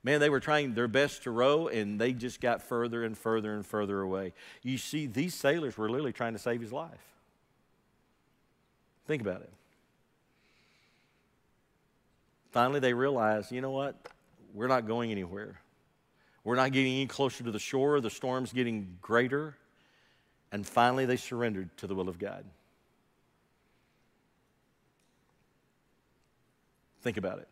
man, 0.05 0.19
they 0.19 0.29
were 0.29 0.39
trying 0.39 0.75
their 0.75 0.87
best 0.87 1.23
to 1.23 1.31
row, 1.31 1.67
and 1.67 1.99
they 1.99 2.13
just 2.13 2.39
got 2.39 2.61
further 2.61 3.03
and 3.03 3.17
further 3.17 3.55
and 3.55 3.65
further 3.65 4.01
away. 4.01 4.33
You 4.61 4.77
see, 4.77 5.07
these 5.07 5.33
sailors 5.33 5.77
were 5.77 5.89
literally 5.89 6.13
trying 6.13 6.33
to 6.33 6.39
save 6.39 6.61
his 6.61 6.71
life. 6.71 6.91
Think 9.07 9.23
about 9.23 9.41
it. 9.41 9.51
Finally, 12.51 12.81
they 12.81 12.93
realized, 12.93 13.51
you 13.51 13.61
know 13.61 13.71
what? 13.71 13.95
We're 14.53 14.67
not 14.67 14.87
going 14.87 15.11
anywhere. 15.11 15.59
We're 16.43 16.55
not 16.55 16.71
getting 16.71 16.93
any 16.93 17.07
closer 17.07 17.43
to 17.43 17.51
the 17.51 17.59
shore. 17.59 17.99
The 17.99 18.11
storm's 18.11 18.53
getting 18.53 18.97
greater. 19.01 19.57
And 20.51 20.65
finally, 20.65 21.05
they 21.05 21.17
surrendered 21.17 21.75
to 21.77 21.87
the 21.87 21.95
will 21.95 22.09
of 22.09 22.19
God. 22.19 22.45
Think 27.01 27.17
about 27.17 27.39
it. 27.39 27.47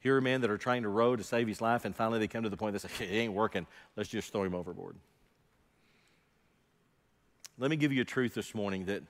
Here 0.00 0.16
are 0.16 0.20
men 0.20 0.40
that 0.42 0.50
are 0.50 0.58
trying 0.58 0.82
to 0.84 0.88
row 0.88 1.16
to 1.16 1.24
save 1.24 1.48
his 1.48 1.60
life, 1.60 1.84
and 1.84 1.94
finally 1.94 2.18
they 2.18 2.28
come 2.28 2.44
to 2.44 2.48
the 2.48 2.56
point 2.56 2.72
they 2.72 2.88
say, 2.88 3.04
it 3.04 3.16
ain't 3.16 3.32
working. 3.32 3.66
Let's 3.96 4.08
just 4.08 4.32
throw 4.32 4.44
him 4.44 4.54
overboard. 4.54 4.96
Let 7.58 7.70
me 7.70 7.76
give 7.76 7.92
you 7.92 8.02
a 8.02 8.04
truth 8.04 8.34
this 8.34 8.54
morning 8.54 8.84
that 8.84 9.02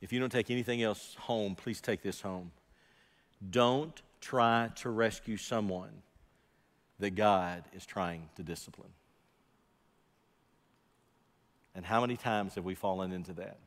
if 0.00 0.12
you 0.12 0.18
don't 0.18 0.32
take 0.32 0.50
anything 0.50 0.82
else 0.82 1.16
home, 1.20 1.54
please 1.54 1.80
take 1.80 2.02
this 2.02 2.20
home. 2.20 2.50
Don't 3.50 4.02
try 4.20 4.70
to 4.76 4.90
rescue 4.90 5.36
someone 5.36 6.02
that 6.98 7.14
God 7.14 7.62
is 7.72 7.86
trying 7.86 8.28
to 8.36 8.42
discipline. 8.42 8.90
And 11.74 11.84
how 11.84 12.00
many 12.00 12.16
times 12.16 12.54
have 12.54 12.64
we 12.64 12.74
fallen 12.74 13.12
into 13.12 13.32
that? 13.34 13.58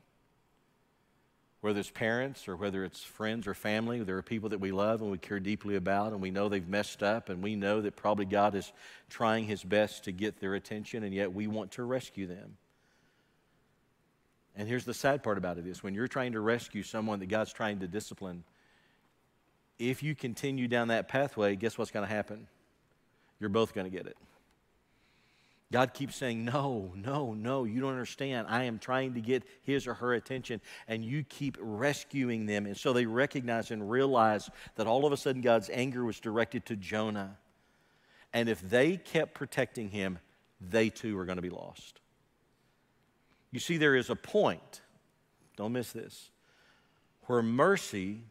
Whether 1.61 1.79
it's 1.79 1.89
parents 1.89 2.47
or 2.47 2.55
whether 2.55 2.83
it's 2.83 3.03
friends 3.03 3.47
or 3.47 3.53
family, 3.53 4.03
there 4.03 4.17
are 4.17 4.21
people 4.21 4.49
that 4.49 4.59
we 4.59 4.71
love 4.71 5.01
and 5.01 5.09
we 5.09 5.17
care 5.17 5.39
deeply 5.39 5.75
about, 5.75 6.13
and 6.13 6.21
we 6.21 6.29
know 6.29 6.49
they've 6.49 6.67
messed 6.67 7.01
up, 7.01 7.29
and 7.29 7.41
we 7.41 7.55
know 7.55 7.81
that 7.81 7.95
probably 7.95 8.25
God 8.25 8.53
is 8.53 8.71
trying 9.09 9.45
His 9.45 9.63
best 9.63 10.03
to 10.03 10.11
get 10.11 10.39
their 10.39 10.53
attention, 10.53 11.03
and 11.03 11.13
yet 11.13 11.33
we 11.33 11.47
want 11.47 11.71
to 11.71 11.83
rescue 11.83 12.27
them. 12.27 12.57
And 14.55 14.67
here's 14.67 14.85
the 14.85 14.93
sad 14.93 15.23
part 15.23 15.37
about 15.37 15.57
it 15.57 15.67
is 15.67 15.83
when 15.83 15.93
you're 15.93 16.07
trying 16.07 16.33
to 16.33 16.39
rescue 16.39 16.83
someone 16.83 17.19
that 17.19 17.27
God's 17.27 17.53
trying 17.53 17.79
to 17.79 17.87
discipline, 17.87 18.43
if 19.79 20.01
you 20.01 20.15
continue 20.15 20.67
down 20.67 20.87
that 20.87 21.07
pathway, 21.07 21.55
guess 21.55 21.77
what's 21.77 21.91
going 21.91 22.07
to 22.07 22.13
happen? 22.13 22.47
You're 23.39 23.49
both 23.49 23.73
going 23.73 23.85
to 23.85 23.95
get 23.95 24.07
it. 24.07 24.17
God 25.71 25.93
keeps 25.93 26.15
saying, 26.15 26.45
No, 26.45 26.93
no, 26.95 27.33
no, 27.33 27.65
you 27.65 27.81
don't 27.81 27.91
understand. 27.91 28.47
I 28.49 28.63
am 28.63 28.79
trying 28.79 29.13
to 29.15 29.21
get 29.21 29.43
his 29.63 29.85
or 29.85 29.95
her 29.95 30.13
attention, 30.13 30.61
and 30.87 31.03
you 31.03 31.23
keep 31.23 31.57
rescuing 31.59 32.45
them. 32.45 32.65
And 32.65 32.77
so 32.77 32.93
they 32.93 33.05
recognize 33.05 33.71
and 33.71 33.89
realize 33.89 34.49
that 34.75 34.87
all 34.87 35.05
of 35.05 35.11
a 35.11 35.17
sudden 35.17 35.41
God's 35.41 35.69
anger 35.73 36.05
was 36.05 36.19
directed 36.19 36.65
to 36.67 36.75
Jonah. 36.75 37.37
And 38.33 38.47
if 38.47 38.61
they 38.61 38.97
kept 38.97 39.33
protecting 39.33 39.89
him, 39.89 40.19
they 40.61 40.89
too 40.89 41.15
were 41.17 41.25
going 41.25 41.37
to 41.37 41.41
be 41.41 41.49
lost. 41.49 41.99
You 43.51 43.59
see, 43.59 43.77
there 43.77 43.95
is 43.95 44.09
a 44.09 44.15
point, 44.15 44.81
don't 45.57 45.73
miss 45.73 45.91
this, 45.91 46.31
where 47.23 47.41
mercy 47.41 48.23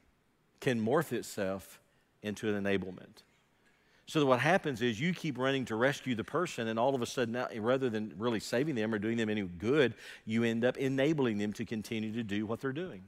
can 0.61 0.81
morph 0.85 1.13
itself 1.13 1.81
into 2.23 2.53
an 2.53 2.65
enablement. 2.65 3.23
So 4.07 4.21
that 4.21 4.27
what 4.27 4.39
happens 4.39 4.83
is 4.83 5.01
you 5.01 5.13
keep 5.13 5.37
running 5.37 5.65
to 5.65 5.75
rescue 5.75 6.15
the 6.15 6.25
person, 6.25 6.69
and 6.69 6.79
all 6.79 6.95
of 6.95 7.03
a 7.03 7.07
sudden, 7.07 7.33
now, 7.33 7.49
rather 7.59 7.91
than 7.91 8.15
really 8.17 8.39
saving 8.39 8.77
them 8.77 8.95
or 8.95 9.01
doing 9.01 9.17
them 9.17 9.29
any 9.29 9.43
good, 9.43 9.95
you 10.25 10.45
end 10.45 10.65
up 10.65 10.77
enabling 10.77 11.39
them 11.39 11.53
to 11.55 11.65
continue 11.65 12.13
to 12.13 12.23
do 12.23 12.47
what 12.47 12.61
they're 12.61 12.73
doing. 12.73 13.03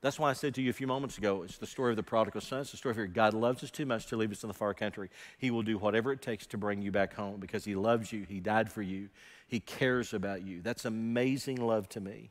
That's 0.00 0.18
why 0.18 0.30
I 0.30 0.32
said 0.32 0.54
to 0.54 0.62
you 0.62 0.70
a 0.70 0.72
few 0.72 0.86
moments 0.86 1.18
ago, 1.18 1.42
it's 1.42 1.58
the 1.58 1.66
story 1.66 1.90
of 1.90 1.96
the 1.96 2.04
prodigal 2.04 2.40
son. 2.40 2.60
It's 2.60 2.70
the 2.70 2.76
story 2.76 3.02
of 3.02 3.12
God 3.12 3.34
loves 3.34 3.64
us 3.64 3.70
too 3.70 3.84
much 3.84 4.06
to 4.06 4.16
leave 4.16 4.30
us 4.30 4.44
in 4.44 4.48
the 4.48 4.54
far 4.54 4.72
country. 4.72 5.10
He 5.38 5.50
will 5.50 5.62
do 5.62 5.76
whatever 5.76 6.12
it 6.12 6.22
takes 6.22 6.46
to 6.46 6.56
bring 6.56 6.80
you 6.80 6.92
back 6.92 7.14
home 7.14 7.40
because 7.40 7.64
He 7.64 7.74
loves 7.74 8.12
you. 8.12 8.22
He 8.22 8.38
died 8.38 8.70
for 8.70 8.80
you. 8.80 9.08
He 9.48 9.58
cares 9.58 10.14
about 10.14 10.42
you. 10.42 10.62
That's 10.62 10.84
amazing 10.84 11.56
love 11.56 11.88
to 11.90 12.00
me. 12.00 12.30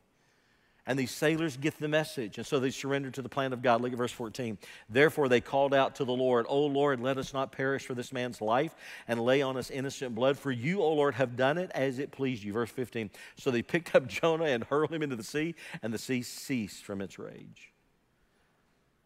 And 0.87 0.97
these 0.97 1.11
sailors 1.11 1.57
get 1.57 1.77
the 1.79 1.89
message. 1.89 2.37
And 2.37 2.47
so 2.47 2.59
they 2.59 2.69
surrender 2.71 3.11
to 3.11 3.21
the 3.21 3.29
plan 3.29 3.51
of 3.51 3.61
God. 3.61 3.81
Look 3.81 3.91
at 3.91 3.97
verse 3.97 4.11
14. 4.11 4.57
Therefore 4.89 5.27
they 5.27 5.41
called 5.41 5.73
out 5.73 5.95
to 5.95 6.05
the 6.05 6.13
Lord, 6.13 6.45
O 6.47 6.65
Lord, 6.65 7.01
let 7.01 7.17
us 7.17 7.33
not 7.33 7.51
perish 7.51 7.85
for 7.85 7.93
this 7.93 8.13
man's 8.13 8.39
life 8.39 8.73
and 9.07 9.19
lay 9.19 9.41
on 9.41 9.57
us 9.57 9.69
innocent 9.69 10.15
blood. 10.15 10.39
For 10.39 10.49
you, 10.49 10.81
O 10.81 10.93
Lord, 10.93 11.15
have 11.15 11.35
done 11.35 11.57
it 11.57 11.69
as 11.75 11.99
it 11.99 12.11
pleased 12.11 12.41
you. 12.43 12.53
Verse 12.53 12.71
15. 12.71 13.11
So 13.35 13.51
they 13.51 13.61
picked 13.61 13.93
up 13.93 14.07
Jonah 14.07 14.45
and 14.45 14.63
hurled 14.63 14.91
him 14.91 15.03
into 15.03 15.17
the 15.17 15.23
sea, 15.23 15.55
and 15.83 15.93
the 15.93 15.97
sea 15.97 16.21
ceased 16.21 16.85
from 16.85 17.01
its 17.01 17.19
rage. 17.19 17.73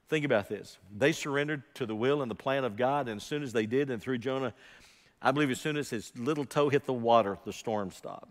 Think 0.08 0.26
about 0.26 0.50
this. 0.50 0.78
They 0.96 1.14
surrendered 1.14 1.64
to 1.76 1.86
the 1.86 1.96
will 1.96 2.22
and 2.22 2.30
the 2.30 2.36
plan 2.36 2.64
of 2.64 2.76
God, 2.76 3.08
and 3.08 3.20
as 3.20 3.24
soon 3.26 3.44
as 3.44 3.54
they 3.54 3.66
did, 3.66 3.90
and 3.90 4.02
through 4.02 4.20
Jonah, 4.20 4.54
I 5.22 5.32
believe 5.32 5.50
as 5.50 5.62
soon 5.62 5.78
as 5.78 5.90
his 5.90 6.12
little 6.18 6.46
toe 6.46 6.70
hit 6.70 6.86
the 6.86 6.94
water, 6.94 7.38
the 7.46 7.54
storm 7.54 7.92
stopped. 7.92 8.30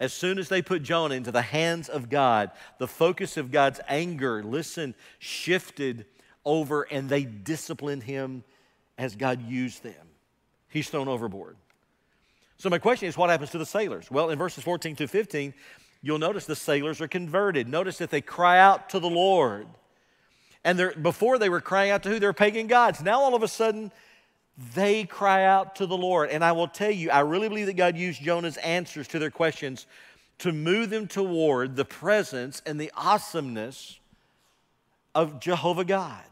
As 0.00 0.12
soon 0.12 0.38
as 0.38 0.48
they 0.48 0.62
put 0.62 0.82
Jonah 0.82 1.14
into 1.14 1.32
the 1.32 1.42
hands 1.42 1.88
of 1.88 2.08
God, 2.08 2.50
the 2.78 2.86
focus 2.86 3.36
of 3.36 3.50
God's 3.50 3.80
anger, 3.88 4.42
listen, 4.42 4.94
shifted 5.18 6.06
over 6.44 6.82
and 6.82 7.08
they 7.08 7.24
disciplined 7.24 8.04
him 8.04 8.44
as 8.96 9.16
God 9.16 9.42
used 9.42 9.82
them. 9.82 10.08
He's 10.68 10.88
thrown 10.88 11.08
overboard. 11.08 11.56
So, 12.58 12.70
my 12.70 12.78
question 12.78 13.08
is 13.08 13.16
what 13.16 13.30
happens 13.30 13.50
to 13.50 13.58
the 13.58 13.66
sailors? 13.66 14.10
Well, 14.10 14.30
in 14.30 14.38
verses 14.38 14.64
14 14.64 14.96
to 14.96 15.06
15, 15.08 15.54
you'll 16.02 16.18
notice 16.18 16.46
the 16.46 16.56
sailors 16.56 17.00
are 17.00 17.08
converted. 17.08 17.68
Notice 17.68 17.98
that 17.98 18.10
they 18.10 18.20
cry 18.20 18.58
out 18.58 18.90
to 18.90 19.00
the 19.00 19.10
Lord. 19.10 19.66
And 20.64 20.92
before 21.02 21.38
they 21.38 21.48
were 21.48 21.60
crying 21.60 21.90
out 21.90 22.02
to 22.02 22.08
who? 22.08 22.18
Their 22.18 22.32
pagan 22.32 22.66
gods. 22.66 23.00
Now, 23.00 23.20
all 23.20 23.34
of 23.34 23.42
a 23.42 23.48
sudden, 23.48 23.92
they 24.74 25.04
cry 25.04 25.44
out 25.44 25.76
to 25.76 25.86
the 25.86 25.96
Lord. 25.96 26.30
And 26.30 26.44
I 26.44 26.52
will 26.52 26.68
tell 26.68 26.90
you, 26.90 27.10
I 27.10 27.20
really 27.20 27.48
believe 27.48 27.66
that 27.66 27.74
God 27.74 27.96
used 27.96 28.22
Jonah's 28.22 28.56
answers 28.58 29.08
to 29.08 29.18
their 29.18 29.30
questions 29.30 29.86
to 30.38 30.52
move 30.52 30.90
them 30.90 31.06
toward 31.06 31.76
the 31.76 31.84
presence 31.84 32.62
and 32.66 32.80
the 32.80 32.92
awesomeness 32.96 33.98
of 35.14 35.40
Jehovah 35.40 35.84
God. 35.84 36.22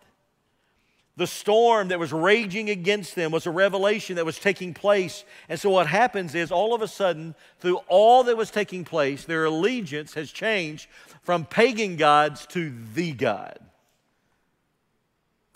The 1.16 1.26
storm 1.26 1.88
that 1.88 1.98
was 1.98 2.12
raging 2.12 2.68
against 2.68 3.14
them 3.14 3.32
was 3.32 3.46
a 3.46 3.50
revelation 3.50 4.16
that 4.16 4.26
was 4.26 4.38
taking 4.38 4.74
place. 4.74 5.24
And 5.48 5.58
so, 5.58 5.70
what 5.70 5.86
happens 5.86 6.34
is, 6.34 6.52
all 6.52 6.74
of 6.74 6.82
a 6.82 6.88
sudden, 6.88 7.34
through 7.58 7.76
all 7.88 8.24
that 8.24 8.36
was 8.36 8.50
taking 8.50 8.84
place, 8.84 9.24
their 9.24 9.46
allegiance 9.46 10.12
has 10.12 10.30
changed 10.30 10.88
from 11.22 11.46
pagan 11.46 11.96
gods 11.96 12.44
to 12.48 12.70
the 12.92 13.12
God. 13.12 13.58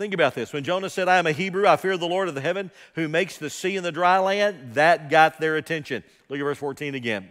Think 0.01 0.15
about 0.15 0.35
this. 0.35 0.55
When 0.55 0.65
Jonah 0.65 0.89
said, 0.89 1.09
I 1.09 1.19
am 1.19 1.27
a 1.27 1.33
Hebrew, 1.33 1.67
I 1.67 1.77
fear 1.77 1.99
the 1.99 2.07
Lord 2.07 2.31
of 2.31 2.35
the 2.35 2.41
heaven 2.41 2.71
who 2.95 3.07
makes 3.07 3.37
the 3.37 3.51
sea 3.51 3.77
and 3.77 3.85
the 3.85 3.93
dry 3.93 4.19
land, 4.19 4.73
that 4.73 5.11
got 5.11 5.39
their 5.39 5.59
attention. 5.59 6.03
Look 6.31 6.41
at 6.41 6.43
verse 6.43 6.57
14 6.57 6.95
again. 6.95 7.29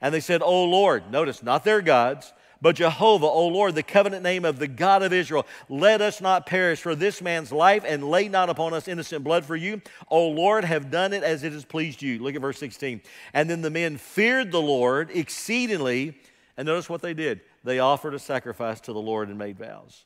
And 0.00 0.14
they 0.14 0.20
said, 0.20 0.40
O 0.40 0.62
Lord, 0.62 1.10
notice, 1.10 1.42
not 1.42 1.64
their 1.64 1.82
gods, 1.82 2.32
but 2.62 2.76
Jehovah, 2.76 3.26
O 3.26 3.48
Lord, 3.48 3.74
the 3.74 3.82
covenant 3.82 4.22
name 4.22 4.44
of 4.44 4.60
the 4.60 4.68
God 4.68 5.02
of 5.02 5.12
Israel, 5.12 5.44
let 5.68 6.00
us 6.00 6.20
not 6.20 6.46
perish 6.46 6.80
for 6.80 6.94
this 6.94 7.20
man's 7.20 7.50
life, 7.50 7.82
and 7.84 8.08
lay 8.08 8.28
not 8.28 8.48
upon 8.48 8.74
us 8.74 8.86
innocent 8.86 9.24
blood 9.24 9.44
for 9.44 9.56
you. 9.56 9.82
O 10.08 10.28
Lord, 10.28 10.64
have 10.64 10.92
done 10.92 11.12
it 11.12 11.24
as 11.24 11.42
it 11.42 11.52
has 11.52 11.64
pleased 11.64 12.00
you. 12.00 12.20
Look 12.20 12.36
at 12.36 12.40
verse 12.40 12.60
16. 12.60 13.00
And 13.34 13.50
then 13.50 13.60
the 13.60 13.70
men 13.70 13.96
feared 13.96 14.52
the 14.52 14.62
Lord 14.62 15.10
exceedingly, 15.12 16.16
and 16.56 16.64
notice 16.66 16.88
what 16.88 17.02
they 17.02 17.12
did. 17.12 17.40
They 17.64 17.80
offered 17.80 18.14
a 18.14 18.20
sacrifice 18.20 18.80
to 18.82 18.92
the 18.92 19.00
Lord 19.00 19.28
and 19.30 19.36
made 19.36 19.58
vows. 19.58 20.04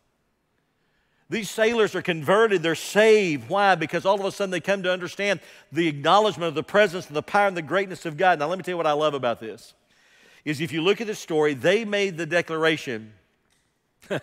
These 1.32 1.50
sailors 1.50 1.94
are 1.94 2.02
converted, 2.02 2.62
they're 2.62 2.74
saved. 2.74 3.48
Why? 3.48 3.74
Because 3.74 4.04
all 4.04 4.20
of 4.20 4.26
a 4.26 4.30
sudden 4.30 4.50
they 4.50 4.60
come 4.60 4.82
to 4.82 4.92
understand 4.92 5.40
the 5.72 5.88
acknowledgement 5.88 6.48
of 6.48 6.54
the 6.54 6.62
presence 6.62 7.06
and 7.06 7.16
the 7.16 7.22
power 7.22 7.46
and 7.46 7.56
the 7.56 7.62
greatness 7.62 8.04
of 8.04 8.18
God. 8.18 8.38
Now, 8.38 8.48
let 8.48 8.58
me 8.58 8.62
tell 8.62 8.72
you 8.72 8.76
what 8.76 8.86
I 8.86 8.92
love 8.92 9.14
about 9.14 9.40
this. 9.40 9.72
Is 10.44 10.60
if 10.60 10.72
you 10.72 10.82
look 10.82 11.00
at 11.00 11.06
the 11.06 11.14
story, 11.14 11.54
they 11.54 11.86
made 11.86 12.18
the 12.18 12.26
declaration 12.26 13.14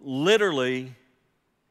literally 0.00 0.94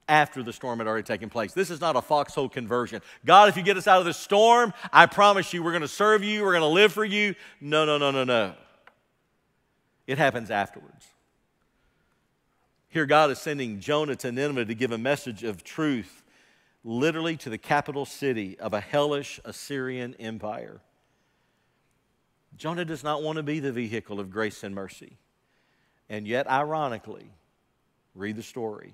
after 0.08 0.44
the 0.44 0.54
storm 0.54 0.78
had 0.78 0.88
already 0.88 1.04
taken 1.04 1.28
place. 1.28 1.54
This 1.54 1.72
is 1.72 1.82
not 1.82 1.96
a 1.96 2.02
foxhole 2.02 2.48
conversion. 2.48 3.02
God, 3.26 3.50
if 3.50 3.58
you 3.58 3.64
get 3.64 3.76
us 3.76 3.88
out 3.88 4.02
of 4.02 4.06
the 4.06 4.14
storm, 4.14 4.72
I 4.94 5.08
promise 5.08 5.52
you 5.52 5.64
we're 5.64 5.72
going 5.72 5.82
to 5.82 5.88
serve 5.88 6.24
you, 6.24 6.44
we're 6.44 6.52
going 6.52 6.62
to 6.62 6.68
live 6.68 6.94
for 6.94 7.06
you. 7.06 7.34
No, 7.60 7.86
no, 7.86 7.98
no, 7.98 8.12
no, 8.12 8.24
no. 8.24 8.54
It 10.06 10.20
happens 10.20 10.52
afterwards. 10.52 11.08
Here, 12.92 13.06
God 13.06 13.32
is 13.32 13.40
sending 13.40 13.80
Jonah 13.80 14.18
to 14.18 14.34
Nineveh 14.34 14.66
to 14.66 14.76
give 14.76 14.92
a 14.92 14.98
message 14.98 15.46
of 15.46 15.64
truth, 15.64 16.24
literally 16.84 17.38
to 17.38 17.50
the 17.50 17.58
capital 17.58 18.06
city 18.06 18.60
of 18.60 18.74
a 18.74 18.82
hellish 18.82 19.40
Assyrian 19.46 20.14
empire. 20.20 20.82
Jonah 22.58 22.84
does 22.84 23.02
not 23.02 23.24
want 23.24 23.38
to 23.38 23.44
be 23.44 23.62
the 23.62 23.72
vehicle 23.72 24.20
of 24.20 24.30
grace 24.30 24.62
and 24.62 24.76
mercy. 24.76 25.18
And 26.10 26.28
yet, 26.28 26.50
ironically, 26.50 27.32
read 28.14 28.36
the 28.36 28.44
story. 28.44 28.94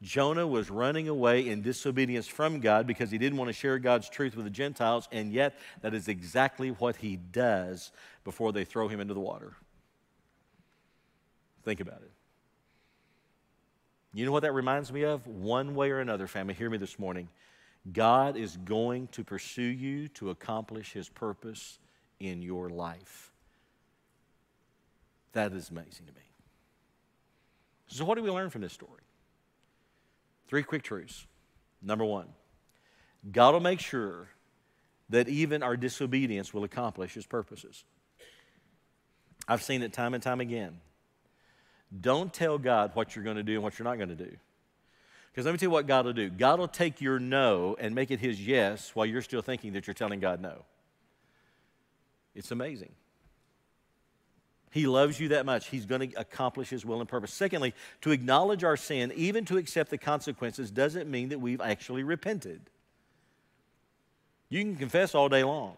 Jonah 0.00 0.46
was 0.46 0.70
running 0.70 1.06
away 1.06 1.46
in 1.46 1.60
disobedience 1.60 2.26
from 2.26 2.60
God 2.60 2.86
because 2.86 3.10
he 3.10 3.18
didn't 3.18 3.36
want 3.36 3.50
to 3.50 3.52
share 3.52 3.78
God's 3.78 4.08
truth 4.08 4.36
with 4.36 4.46
the 4.46 4.50
Gentiles, 4.50 5.06
and 5.12 5.34
yet 5.34 5.58
that 5.82 5.92
is 5.92 6.08
exactly 6.08 6.70
what 6.70 6.96
he 6.96 7.16
does 7.16 7.92
before 8.24 8.52
they 8.52 8.64
throw 8.64 8.88
him 8.88 9.00
into 9.00 9.12
the 9.12 9.20
water. 9.20 9.52
Think 11.62 11.80
about 11.80 12.00
it. 12.00 12.10
You 14.14 14.26
know 14.26 14.32
what 14.32 14.42
that 14.42 14.52
reminds 14.52 14.92
me 14.92 15.04
of? 15.04 15.26
One 15.26 15.74
way 15.74 15.90
or 15.90 16.00
another, 16.00 16.26
family, 16.26 16.54
hear 16.54 16.68
me 16.68 16.78
this 16.78 16.98
morning. 16.98 17.28
God 17.90 18.36
is 18.36 18.56
going 18.58 19.08
to 19.08 19.24
pursue 19.24 19.62
you 19.62 20.08
to 20.08 20.30
accomplish 20.30 20.92
his 20.92 21.08
purpose 21.08 21.78
in 22.20 22.42
your 22.42 22.68
life. 22.68 23.32
That 25.32 25.52
is 25.52 25.70
amazing 25.70 26.06
to 26.06 26.12
me. 26.12 26.20
So, 27.88 28.04
what 28.04 28.16
do 28.16 28.22
we 28.22 28.30
learn 28.30 28.50
from 28.50 28.60
this 28.60 28.72
story? 28.72 29.02
Three 30.48 30.62
quick 30.62 30.82
truths. 30.82 31.26
Number 31.80 32.04
one, 32.04 32.28
God 33.30 33.54
will 33.54 33.60
make 33.60 33.80
sure 33.80 34.28
that 35.08 35.28
even 35.28 35.62
our 35.62 35.76
disobedience 35.76 36.54
will 36.54 36.64
accomplish 36.64 37.14
his 37.14 37.26
purposes. 37.26 37.84
I've 39.48 39.62
seen 39.62 39.82
it 39.82 39.92
time 39.92 40.14
and 40.14 40.22
time 40.22 40.40
again. 40.40 40.80
Don't 42.00 42.32
tell 42.32 42.58
God 42.58 42.92
what 42.94 43.14
you're 43.14 43.24
going 43.24 43.36
to 43.36 43.42
do 43.42 43.54
and 43.54 43.62
what 43.62 43.78
you're 43.78 43.84
not 43.84 43.96
going 43.96 44.08
to 44.08 44.14
do. 44.14 44.30
Because 45.30 45.46
let 45.46 45.52
me 45.52 45.58
tell 45.58 45.68
you 45.68 45.70
what 45.70 45.86
God 45.86 46.04
will 46.04 46.12
do 46.12 46.28
God 46.30 46.58
will 46.58 46.68
take 46.68 47.00
your 47.00 47.18
no 47.18 47.76
and 47.78 47.94
make 47.94 48.10
it 48.10 48.20
his 48.20 48.44
yes 48.44 48.90
while 48.94 49.06
you're 49.06 49.22
still 49.22 49.42
thinking 49.42 49.72
that 49.74 49.86
you're 49.86 49.94
telling 49.94 50.20
God 50.20 50.40
no. 50.40 50.64
It's 52.34 52.50
amazing. 52.50 52.92
He 54.72 54.86
loves 54.86 55.20
you 55.20 55.28
that 55.28 55.44
much. 55.44 55.68
He's 55.68 55.84
going 55.84 56.10
to 56.10 56.18
accomplish 56.18 56.70
His 56.70 56.84
will 56.84 57.00
and 57.00 57.08
purpose. 57.08 57.32
Secondly, 57.32 57.74
to 58.00 58.10
acknowledge 58.10 58.64
our 58.64 58.78
sin, 58.78 59.12
even 59.14 59.44
to 59.44 59.58
accept 59.58 59.90
the 59.90 59.98
consequences, 59.98 60.70
doesn't 60.70 61.10
mean 61.10 61.28
that 61.28 61.40
we've 61.40 61.60
actually 61.60 62.02
repented. 62.02 62.62
You 64.48 64.62
can 64.62 64.76
confess 64.76 65.14
all 65.14 65.28
day 65.28 65.44
long. 65.44 65.76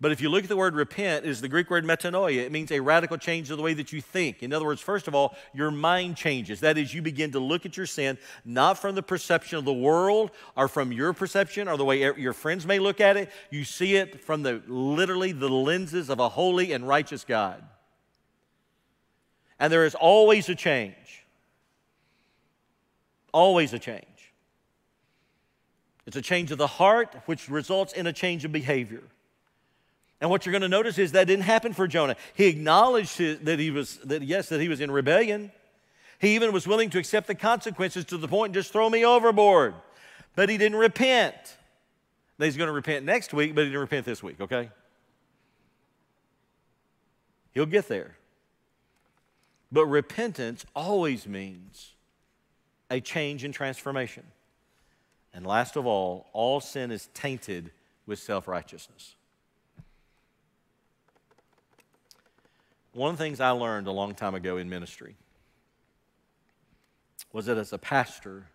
But 0.00 0.12
if 0.12 0.22
you 0.22 0.30
look 0.30 0.44
at 0.44 0.48
the 0.48 0.56
word 0.56 0.74
repent, 0.74 1.26
is 1.26 1.42
the 1.42 1.48
Greek 1.48 1.68
word 1.68 1.84
metanoia. 1.84 2.38
It 2.38 2.52
means 2.52 2.72
a 2.72 2.80
radical 2.80 3.18
change 3.18 3.50
of 3.50 3.58
the 3.58 3.62
way 3.62 3.74
that 3.74 3.92
you 3.92 4.00
think. 4.00 4.42
In 4.42 4.50
other 4.50 4.64
words, 4.64 4.80
first 4.80 5.08
of 5.08 5.14
all, 5.14 5.36
your 5.52 5.70
mind 5.70 6.16
changes. 6.16 6.60
That 6.60 6.78
is, 6.78 6.94
you 6.94 7.02
begin 7.02 7.32
to 7.32 7.38
look 7.38 7.66
at 7.66 7.76
your 7.76 7.84
sin 7.84 8.16
not 8.42 8.78
from 8.78 8.94
the 8.94 9.02
perception 9.02 9.58
of 9.58 9.66
the 9.66 9.74
world 9.74 10.30
or 10.56 10.68
from 10.68 10.90
your 10.90 11.12
perception 11.12 11.68
or 11.68 11.76
the 11.76 11.84
way 11.84 12.00
your 12.00 12.32
friends 12.32 12.66
may 12.66 12.78
look 12.78 12.98
at 12.98 13.18
it. 13.18 13.30
You 13.50 13.64
see 13.64 13.96
it 13.96 14.24
from 14.24 14.42
the 14.42 14.62
literally 14.66 15.32
the 15.32 15.50
lenses 15.50 16.08
of 16.08 16.18
a 16.18 16.30
holy 16.30 16.72
and 16.72 16.88
righteous 16.88 17.22
God. 17.22 17.62
And 19.58 19.70
there 19.70 19.84
is 19.84 19.94
always 19.94 20.48
a 20.48 20.54
change. 20.54 21.26
Always 23.34 23.74
a 23.74 23.78
change. 23.78 24.06
It's 26.06 26.16
a 26.16 26.22
change 26.22 26.50
of 26.50 26.58
the 26.58 26.66
heart, 26.66 27.14
which 27.26 27.50
results 27.50 27.92
in 27.92 28.06
a 28.06 28.14
change 28.14 28.46
of 28.46 28.50
behavior. 28.50 29.02
And 30.20 30.28
what 30.28 30.44
you're 30.44 30.52
going 30.52 30.62
to 30.62 30.68
notice 30.68 30.98
is 30.98 31.12
that 31.12 31.26
didn't 31.26 31.44
happen 31.44 31.72
for 31.72 31.88
Jonah. 31.88 32.16
He 32.34 32.46
acknowledged 32.46 33.18
that 33.18 33.58
he 33.58 33.70
was, 33.70 33.98
that 34.04 34.22
yes, 34.22 34.50
that 34.50 34.60
he 34.60 34.68
was 34.68 34.80
in 34.80 34.90
rebellion. 34.90 35.50
He 36.18 36.34
even 36.34 36.52
was 36.52 36.66
willing 36.66 36.90
to 36.90 36.98
accept 36.98 37.26
the 37.26 37.34
consequences 37.34 38.04
to 38.06 38.18
the 38.18 38.28
point, 38.28 38.52
just 38.52 38.72
throw 38.72 38.90
me 38.90 39.04
overboard. 39.04 39.74
But 40.36 40.50
he 40.50 40.58
didn't 40.58 40.78
repent. 40.78 41.34
He's 42.38 42.56
going 42.56 42.68
to 42.68 42.72
repent 42.72 43.04
next 43.04 43.32
week, 43.32 43.54
but 43.54 43.62
he 43.62 43.68
didn't 43.68 43.80
repent 43.80 44.04
this 44.04 44.22
week, 44.22 44.40
okay? 44.40 44.70
He'll 47.52 47.66
get 47.66 47.88
there. 47.88 48.16
But 49.72 49.86
repentance 49.86 50.66
always 50.74 51.26
means 51.26 51.92
a 52.90 53.00
change 53.00 53.44
and 53.44 53.54
transformation. 53.54 54.24
And 55.32 55.46
last 55.46 55.76
of 55.76 55.86
all, 55.86 56.26
all 56.32 56.60
sin 56.60 56.90
is 56.90 57.08
tainted 57.14 57.70
with 58.04 58.18
self 58.18 58.48
righteousness. 58.48 59.14
One 62.92 63.12
of 63.12 63.18
the 63.18 63.24
things 63.24 63.40
I 63.40 63.50
learned 63.50 63.86
a 63.86 63.92
long 63.92 64.14
time 64.14 64.34
ago 64.34 64.56
in 64.56 64.68
ministry 64.68 65.16
was 67.32 67.46
that 67.46 67.56
as 67.56 67.72
a 67.72 67.78
pastor, 67.78 68.46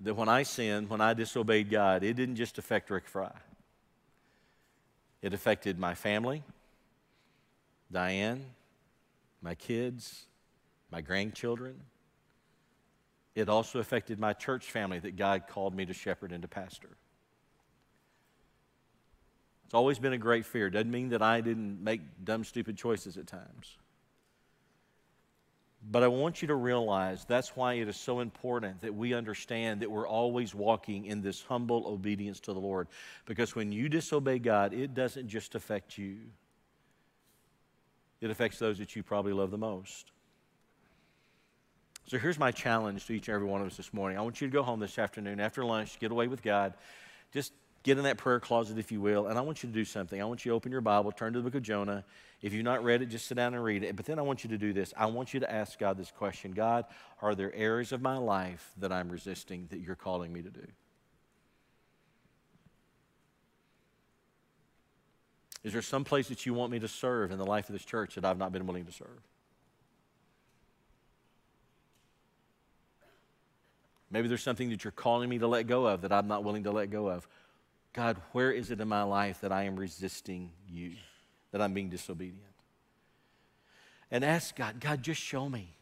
that 0.00 0.14
when 0.14 0.28
I 0.28 0.44
sinned, 0.44 0.88
when 0.88 1.00
I 1.00 1.14
disobeyed 1.14 1.70
God, 1.70 2.04
it 2.04 2.14
didn't 2.14 2.36
just 2.36 2.58
affect 2.58 2.90
Rick 2.90 3.08
Fry. 3.08 3.32
It 5.20 5.34
affected 5.34 5.78
my 5.78 5.94
family, 5.94 6.44
Diane, 7.90 8.44
my 9.42 9.56
kids, 9.56 10.26
my 10.92 11.00
grandchildren. 11.00 11.80
It 13.34 13.48
also 13.48 13.80
affected 13.80 14.20
my 14.20 14.32
church 14.32 14.70
family 14.70 15.00
that 15.00 15.16
God 15.16 15.48
called 15.48 15.74
me 15.74 15.84
to 15.86 15.92
shepherd 15.92 16.30
and 16.30 16.42
to 16.42 16.48
pastor. 16.48 16.90
It's 19.68 19.74
always 19.74 19.98
been 19.98 20.14
a 20.14 20.18
great 20.18 20.46
fear. 20.46 20.70
Doesn't 20.70 20.90
mean 20.90 21.10
that 21.10 21.20
I 21.20 21.42
didn't 21.42 21.84
make 21.84 22.00
dumb, 22.24 22.42
stupid 22.42 22.78
choices 22.78 23.18
at 23.18 23.26
times. 23.26 23.76
But 25.90 26.02
I 26.02 26.08
want 26.08 26.40
you 26.40 26.48
to 26.48 26.54
realize 26.54 27.26
that's 27.26 27.54
why 27.54 27.74
it 27.74 27.86
is 27.86 27.98
so 27.98 28.20
important 28.20 28.80
that 28.80 28.94
we 28.94 29.12
understand 29.12 29.82
that 29.82 29.90
we're 29.90 30.08
always 30.08 30.54
walking 30.54 31.04
in 31.04 31.20
this 31.20 31.42
humble 31.42 31.86
obedience 31.86 32.40
to 32.40 32.54
the 32.54 32.58
Lord. 32.58 32.88
Because 33.26 33.54
when 33.54 33.70
you 33.70 33.90
disobey 33.90 34.38
God, 34.38 34.72
it 34.72 34.94
doesn't 34.94 35.28
just 35.28 35.54
affect 35.54 35.98
you, 35.98 36.16
it 38.22 38.30
affects 38.30 38.58
those 38.58 38.78
that 38.78 38.96
you 38.96 39.02
probably 39.02 39.34
love 39.34 39.50
the 39.50 39.58
most. 39.58 40.12
So 42.06 42.16
here's 42.16 42.38
my 42.38 42.52
challenge 42.52 43.04
to 43.08 43.12
each 43.12 43.28
and 43.28 43.34
every 43.34 43.46
one 43.46 43.60
of 43.60 43.66
us 43.66 43.76
this 43.76 43.92
morning. 43.92 44.16
I 44.16 44.22
want 44.22 44.40
you 44.40 44.48
to 44.48 44.52
go 44.52 44.62
home 44.62 44.80
this 44.80 44.98
afternoon 44.98 45.40
after 45.40 45.62
lunch, 45.62 46.00
get 46.00 46.10
away 46.10 46.26
with 46.26 46.42
God. 46.42 46.72
Just 47.34 47.52
get 47.88 47.98
in 47.98 48.04
that 48.04 48.18
prayer 48.18 48.38
closet, 48.38 48.78
if 48.78 48.92
you 48.92 49.00
will, 49.00 49.26
and 49.26 49.38
I 49.38 49.40
want 49.40 49.62
you 49.62 49.68
to 49.68 49.74
do 49.74 49.84
something. 49.84 50.20
I 50.20 50.24
want 50.26 50.44
you 50.44 50.52
to 50.52 50.56
open 50.56 50.70
your 50.70 50.82
Bible, 50.82 51.10
turn 51.10 51.32
to 51.32 51.38
the 51.38 51.42
book 51.42 51.54
of 51.54 51.62
Jonah. 51.62 52.04
If 52.42 52.52
you've 52.52 52.64
not 52.64 52.84
read 52.84 53.00
it, 53.02 53.06
just 53.06 53.26
sit 53.26 53.36
down 53.36 53.54
and 53.54 53.64
read 53.64 53.82
it. 53.82 53.96
But 53.96 54.04
then 54.04 54.18
I 54.18 54.22
want 54.22 54.44
you 54.44 54.50
to 54.50 54.58
do 54.58 54.72
this. 54.72 54.92
I 54.96 55.06
want 55.06 55.32
you 55.32 55.40
to 55.40 55.50
ask 55.50 55.78
God 55.78 55.96
this 55.96 56.10
question 56.10 56.52
God, 56.52 56.84
are 57.22 57.34
there 57.34 57.52
areas 57.54 57.90
of 57.92 58.02
my 58.02 58.18
life 58.18 58.72
that 58.76 58.92
I'm 58.92 59.08
resisting 59.08 59.68
that 59.70 59.80
you're 59.80 59.96
calling 59.96 60.32
me 60.32 60.42
to 60.42 60.50
do? 60.50 60.66
Is 65.64 65.72
there 65.72 65.82
some 65.82 66.04
place 66.04 66.28
that 66.28 66.46
you 66.46 66.54
want 66.54 66.70
me 66.70 66.78
to 66.78 66.88
serve 66.88 67.30
in 67.30 67.38
the 67.38 67.46
life 67.46 67.68
of 67.68 67.72
this 67.72 67.84
church 67.84 68.14
that 68.14 68.24
I've 68.24 68.38
not 68.38 68.52
been 68.52 68.66
willing 68.66 68.84
to 68.84 68.92
serve? 68.92 69.20
Maybe 74.10 74.28
there's 74.28 74.42
something 74.42 74.70
that 74.70 74.84
you're 74.84 74.90
calling 74.90 75.28
me 75.28 75.38
to 75.38 75.46
let 75.46 75.66
go 75.66 75.86
of 75.86 76.02
that 76.02 76.12
I'm 76.12 76.28
not 76.28 76.44
willing 76.44 76.64
to 76.64 76.70
let 76.70 76.90
go 76.90 77.08
of. 77.08 77.26
God, 77.98 78.16
where 78.30 78.52
is 78.52 78.70
it 78.70 78.80
in 78.80 78.86
my 78.86 79.02
life 79.02 79.40
that 79.40 79.50
I 79.50 79.64
am 79.64 79.74
resisting 79.74 80.52
you, 80.68 80.92
that 81.50 81.60
I'm 81.60 81.74
being 81.74 81.88
disobedient? 81.88 82.44
And 84.08 84.24
ask 84.24 84.54
God, 84.54 84.78
God, 84.78 85.02
just 85.02 85.20
show 85.20 85.48
me. 85.48 85.74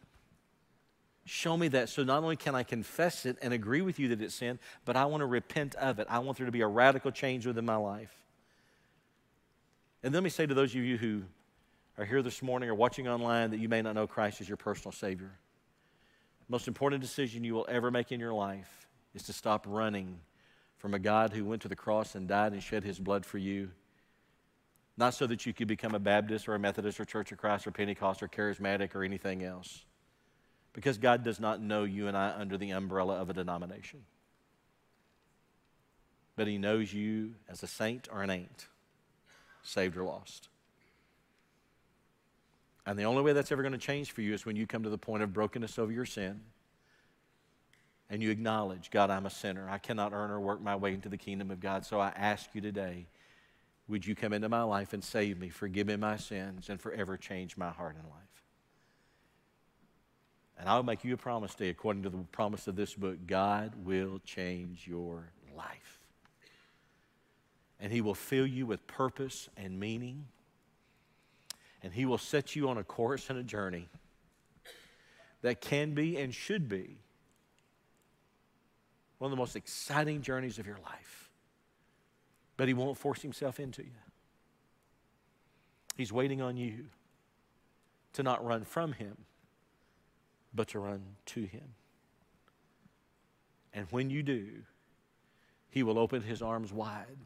Show 1.25 1.55
me 1.55 1.67
that 1.67 1.89
so 1.89 2.03
not 2.03 2.23
only 2.23 2.35
can 2.35 2.55
I 2.55 2.63
confess 2.63 3.27
it 3.27 3.37
and 3.39 3.53
agree 3.53 3.81
with 3.81 3.99
you 3.99 4.07
that 4.07 4.19
it's 4.19 4.33
sin, 4.33 4.57
but 4.83 4.95
I 4.95 5.05
want 5.05 5.21
to 5.21 5.27
repent 5.27 5.75
of 5.75 5.99
it. 5.99 6.07
I 6.09 6.17
want 6.17 6.39
there 6.39 6.47
to 6.47 6.51
be 6.51 6.61
a 6.61 6.67
radical 6.67 7.11
change 7.11 7.45
within 7.45 7.65
my 7.65 7.75
life. 7.75 8.15
And 10.01 10.11
let 10.11 10.23
me 10.23 10.31
say 10.31 10.47
to 10.47 10.55
those 10.55 10.71
of 10.73 10.81
you 10.81 10.97
who 10.97 11.21
are 11.99 12.05
here 12.05 12.23
this 12.23 12.41
morning 12.41 12.67
or 12.67 12.73
watching 12.73 13.07
online 13.07 13.51
that 13.51 13.59
you 13.59 13.69
may 13.69 13.83
not 13.83 13.93
know 13.93 14.07
Christ 14.07 14.41
as 14.41 14.49
your 14.49 14.57
personal 14.57 14.91
Savior, 14.91 15.37
The 16.47 16.51
most 16.51 16.67
important 16.67 17.03
decision 17.03 17.43
you 17.43 17.53
will 17.53 17.67
ever 17.69 17.91
make 17.91 18.11
in 18.11 18.19
your 18.19 18.33
life 18.33 18.87
is 19.13 19.21
to 19.23 19.33
stop 19.33 19.67
running 19.69 20.19
from 20.77 20.93
a 20.93 20.99
God 20.99 21.33
who 21.33 21.43
went 21.43 21.61
to 21.63 21.67
the 21.67 21.75
cross 21.75 22.15
and 22.15 22.27
died 22.27 22.53
and 22.53 22.61
shed 22.61 22.83
his 22.83 22.99
blood 22.99 23.25
for 23.25 23.37
you. 23.37 23.71
Not 24.95 25.13
so 25.13 25.27
that 25.27 25.45
you 25.45 25.53
could 25.53 25.67
become 25.67 25.93
a 25.93 25.99
Baptist 25.99 26.47
or 26.47 26.55
a 26.55 26.59
Methodist 26.59 26.99
or 26.99 27.05
Church 27.05 27.31
of 27.31 27.37
Christ 27.37 27.67
or 27.67 27.71
Pentecost 27.71 28.23
or 28.23 28.27
charismatic 28.27 28.95
or 28.95 29.03
anything 29.03 29.43
else. 29.43 29.85
Because 30.73 30.97
God 30.97 31.23
does 31.23 31.39
not 31.39 31.61
know 31.61 31.83
you 31.83 32.07
and 32.07 32.15
I 32.15 32.33
under 32.37 32.57
the 32.57 32.71
umbrella 32.71 33.15
of 33.15 33.29
a 33.29 33.33
denomination. 33.33 34.03
But 36.35 36.47
He 36.47 36.57
knows 36.57 36.93
you 36.93 37.33
as 37.49 37.63
a 37.63 37.67
saint 37.67 38.07
or 38.11 38.21
an 38.21 38.29
ain't, 38.29 38.67
saved 39.63 39.97
or 39.97 40.03
lost. 40.03 40.49
And 42.85 42.97
the 42.97 43.03
only 43.03 43.21
way 43.21 43.33
that's 43.33 43.51
ever 43.51 43.63
going 43.63 43.73
to 43.73 43.77
change 43.79 44.11
for 44.11 44.21
you 44.21 44.33
is 44.33 44.45
when 44.45 44.55
you 44.55 44.65
come 44.65 44.83
to 44.83 44.89
the 44.89 44.97
point 44.97 45.23
of 45.23 45.33
brokenness 45.33 45.77
over 45.77 45.91
your 45.91 46.05
sin 46.05 46.41
and 48.09 48.23
you 48.23 48.31
acknowledge, 48.31 48.89
God, 48.89 49.09
I'm 49.09 49.25
a 49.25 49.29
sinner. 49.29 49.69
I 49.69 49.77
cannot 49.77 50.13
earn 50.13 50.31
or 50.31 50.39
work 50.39 50.61
my 50.61 50.75
way 50.75 50.93
into 50.93 51.09
the 51.09 51.17
kingdom 51.17 51.51
of 51.51 51.59
God. 51.59 51.85
So 51.85 51.99
I 51.99 52.09
ask 52.15 52.49
you 52.53 52.61
today, 52.61 53.07
would 53.87 54.05
you 54.05 54.15
come 54.15 54.33
into 54.33 54.49
my 54.49 54.63
life 54.63 54.93
and 54.93 55.03
save 55.03 55.39
me, 55.39 55.49
forgive 55.49 55.87
me 55.87 55.95
my 55.95 56.17
sins, 56.17 56.69
and 56.69 56.79
forever 56.79 57.17
change 57.17 57.57
my 57.57 57.69
heart 57.69 57.95
and 57.95 58.05
life? 58.05 58.43
And 60.59 60.67
I'll 60.67 60.83
make 60.83 61.03
you 61.03 61.13
a 61.13 61.17
promise 61.17 61.53
today, 61.53 61.69
according 61.69 62.03
to 62.03 62.09
the 62.09 62.17
promise 62.31 62.67
of 62.67 62.75
this 62.75 62.93
book 62.95 63.27
God 63.27 63.73
will 63.83 64.19
change 64.25 64.87
your 64.87 65.31
life. 65.55 65.99
And 67.79 67.91
He 67.91 68.01
will 68.01 68.15
fill 68.15 68.47
you 68.47 68.65
with 68.65 68.87
purpose 68.87 69.49
and 69.55 69.79
meaning. 69.79 70.25
And 71.83 71.93
He 71.93 72.05
will 72.05 72.17
set 72.17 72.55
you 72.55 72.69
on 72.69 72.77
a 72.77 72.83
course 72.83 73.29
and 73.29 73.37
a 73.37 73.43
journey 73.43 73.87
that 75.41 75.61
can 75.61 75.93
be 75.93 76.17
and 76.17 76.33
should 76.33 76.67
be 76.67 76.97
one 79.17 79.31
of 79.31 79.35
the 79.35 79.41
most 79.41 79.55
exciting 79.55 80.21
journeys 80.21 80.59
of 80.59 80.67
your 80.67 80.77
life. 80.83 81.29
But 82.55 82.67
He 82.67 82.73
won't 82.73 82.97
force 82.97 83.21
Himself 83.21 83.59
into 83.59 83.83
you. 83.83 83.91
He's 85.95 86.11
waiting 86.13 86.41
on 86.41 86.57
you 86.57 86.85
to 88.13 88.23
not 88.23 88.45
run 88.45 88.63
from 88.63 88.93
Him, 88.93 89.17
but 90.53 90.67
to 90.69 90.79
run 90.79 91.01
to 91.27 91.43
Him. 91.43 91.73
And 93.73 93.87
when 93.91 94.09
you 94.09 94.23
do, 94.23 94.47
He 95.69 95.83
will 95.83 95.99
open 95.99 96.21
His 96.21 96.41
arms 96.41 96.71
wide 96.71 97.17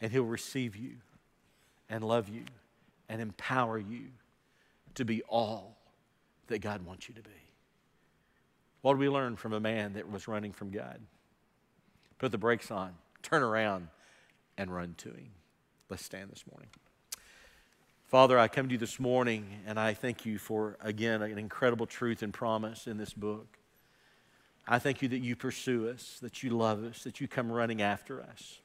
and 0.00 0.12
He'll 0.12 0.24
receive 0.24 0.76
you 0.76 0.96
and 1.88 2.04
love 2.04 2.28
you 2.28 2.44
and 3.08 3.20
empower 3.20 3.78
you 3.78 4.08
to 4.94 5.04
be 5.04 5.22
all 5.22 5.76
that 6.46 6.60
God 6.60 6.84
wants 6.84 7.08
you 7.08 7.14
to 7.14 7.22
be. 7.22 7.43
What 8.84 8.92
did 8.92 9.00
we 9.00 9.08
learn 9.08 9.36
from 9.36 9.54
a 9.54 9.60
man 9.60 9.94
that 9.94 10.12
was 10.12 10.28
running 10.28 10.52
from 10.52 10.70
God? 10.70 11.00
Put 12.18 12.32
the 12.32 12.36
brakes 12.36 12.70
on, 12.70 12.92
turn 13.22 13.42
around, 13.42 13.88
and 14.58 14.70
run 14.70 14.94
to 14.98 15.08
Him. 15.08 15.30
Let's 15.88 16.04
stand 16.04 16.30
this 16.30 16.44
morning. 16.52 16.68
Father, 18.08 18.38
I 18.38 18.46
come 18.46 18.68
to 18.68 18.72
you 18.72 18.78
this 18.78 19.00
morning 19.00 19.46
and 19.66 19.80
I 19.80 19.94
thank 19.94 20.26
you 20.26 20.36
for, 20.36 20.76
again, 20.82 21.22
an 21.22 21.38
incredible 21.38 21.86
truth 21.86 22.22
and 22.22 22.30
promise 22.30 22.86
in 22.86 22.98
this 22.98 23.14
book. 23.14 23.56
I 24.68 24.78
thank 24.78 25.00
you 25.00 25.08
that 25.08 25.20
you 25.20 25.34
pursue 25.34 25.88
us, 25.88 26.18
that 26.20 26.42
you 26.42 26.50
love 26.50 26.84
us, 26.84 27.04
that 27.04 27.22
you 27.22 27.26
come 27.26 27.50
running 27.50 27.80
after 27.80 28.20
us. 28.20 28.58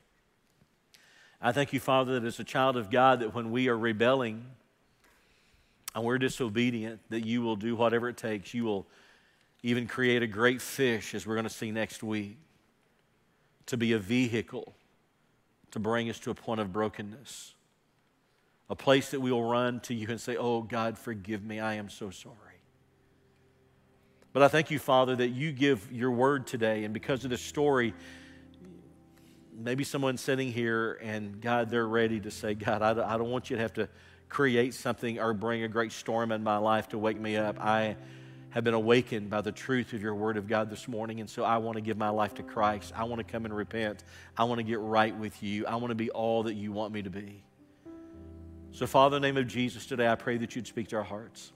I 1.41 1.53
thank 1.53 1.71
you, 1.71 1.79
Father, 1.79 2.19
that 2.19 2.27
as 2.27 2.41
a 2.41 2.43
child 2.43 2.75
of 2.75 2.91
God, 2.91 3.21
that 3.21 3.33
when 3.33 3.51
we 3.51 3.69
are 3.69 3.77
rebelling 3.77 4.43
and 5.95 6.03
we're 6.03 6.17
disobedient, 6.17 6.99
that 7.07 7.25
you 7.25 7.41
will 7.41 7.55
do 7.55 7.77
whatever 7.77 8.09
it 8.09 8.17
takes. 8.17 8.53
You 8.53 8.65
will 8.65 8.85
even 9.63 9.87
create 9.87 10.23
a 10.23 10.27
great 10.27 10.61
fish, 10.61 11.13
as 11.13 11.27
we're 11.27 11.35
going 11.35 11.43
to 11.43 11.49
see 11.49 11.71
next 11.71 12.01
week, 12.03 12.37
to 13.65 13.77
be 13.77 13.93
a 13.93 13.99
vehicle 13.99 14.73
to 15.71 15.79
bring 15.79 16.09
us 16.09 16.19
to 16.19 16.31
a 16.31 16.35
point 16.35 16.59
of 16.59 16.73
brokenness. 16.73 17.53
A 18.69 18.75
place 18.75 19.11
that 19.11 19.19
we 19.19 19.31
will 19.31 19.43
run 19.43 19.79
to 19.81 19.93
you 19.93 20.07
and 20.09 20.21
say, 20.21 20.37
Oh, 20.37 20.61
God, 20.61 20.97
forgive 20.97 21.43
me. 21.43 21.59
I 21.59 21.75
am 21.75 21.89
so 21.89 22.09
sorry. 22.09 22.35
But 24.31 24.43
I 24.43 24.47
thank 24.47 24.69
you, 24.69 24.77
Father, 24.77 25.15
that 25.15 25.29
you 25.29 25.51
give 25.51 25.91
your 25.91 26.11
word 26.11 26.45
today. 26.45 26.83
And 26.83 26.93
because 26.93 27.23
of 27.23 27.31
this 27.31 27.41
story, 27.41 27.95
maybe 29.57 29.83
someone's 29.83 30.21
sitting 30.21 30.51
here 30.51 30.99
and, 31.01 31.41
God, 31.41 31.69
they're 31.69 31.87
ready 31.87 32.19
to 32.19 32.29
say, 32.29 32.53
God, 32.53 32.83
I 32.83 33.17
don't 33.17 33.31
want 33.31 33.49
you 33.49 33.55
to 33.55 33.61
have 33.61 33.73
to 33.73 33.89
create 34.29 34.75
something 34.75 35.19
or 35.19 35.33
bring 35.33 35.63
a 35.63 35.67
great 35.67 35.91
storm 35.91 36.31
in 36.31 36.43
my 36.43 36.57
life 36.57 36.89
to 36.89 36.99
wake 36.99 37.19
me 37.19 37.37
up. 37.37 37.59
I 37.59 37.95
have 38.51 38.63
been 38.63 38.73
awakened 38.73 39.29
by 39.29 39.41
the 39.41 39.51
truth 39.51 39.93
of 39.93 40.01
your 40.01 40.15
word 40.15 40.37
of 40.37 40.47
God 40.47 40.69
this 40.69 40.87
morning. 40.87 41.19
And 41.19 41.29
so 41.29 41.43
I 41.43 41.57
want 41.57 41.75
to 41.75 41.81
give 41.81 41.97
my 41.97 42.09
life 42.09 42.33
to 42.35 42.43
Christ. 42.43 42.93
I 42.95 43.03
want 43.03 43.19
to 43.19 43.31
come 43.31 43.45
and 43.45 43.55
repent. 43.55 44.03
I 44.37 44.45
want 44.45 44.59
to 44.59 44.63
get 44.63 44.79
right 44.79 45.15
with 45.15 45.43
you. 45.43 45.65
I 45.67 45.75
want 45.75 45.91
to 45.91 45.95
be 45.95 46.09
all 46.09 46.43
that 46.43 46.55
you 46.55 46.71
want 46.71 46.93
me 46.93 47.03
to 47.03 47.09
be. 47.09 47.43
So, 48.71 48.87
Father, 48.87 49.17
in 49.17 49.21
the 49.21 49.27
name 49.27 49.37
of 49.37 49.47
Jesus, 49.47 49.85
today 49.85 50.07
I 50.07 50.15
pray 50.15 50.37
that 50.37 50.55
you'd 50.55 50.67
speak 50.67 50.89
to 50.89 50.97
our 50.97 51.03
hearts. 51.03 51.51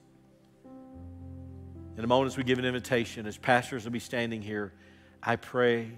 In 1.98 2.04
a 2.04 2.08
moment, 2.08 2.32
as 2.32 2.38
we 2.38 2.44
give 2.44 2.60
an 2.60 2.66
invitation, 2.66 3.28
as 3.28 3.38
pastors 3.38 3.86
will 3.86 3.92
be 3.92 4.00
standing 4.00 4.42
here, 4.42 4.74
I 5.22 5.36
pray 5.36 5.92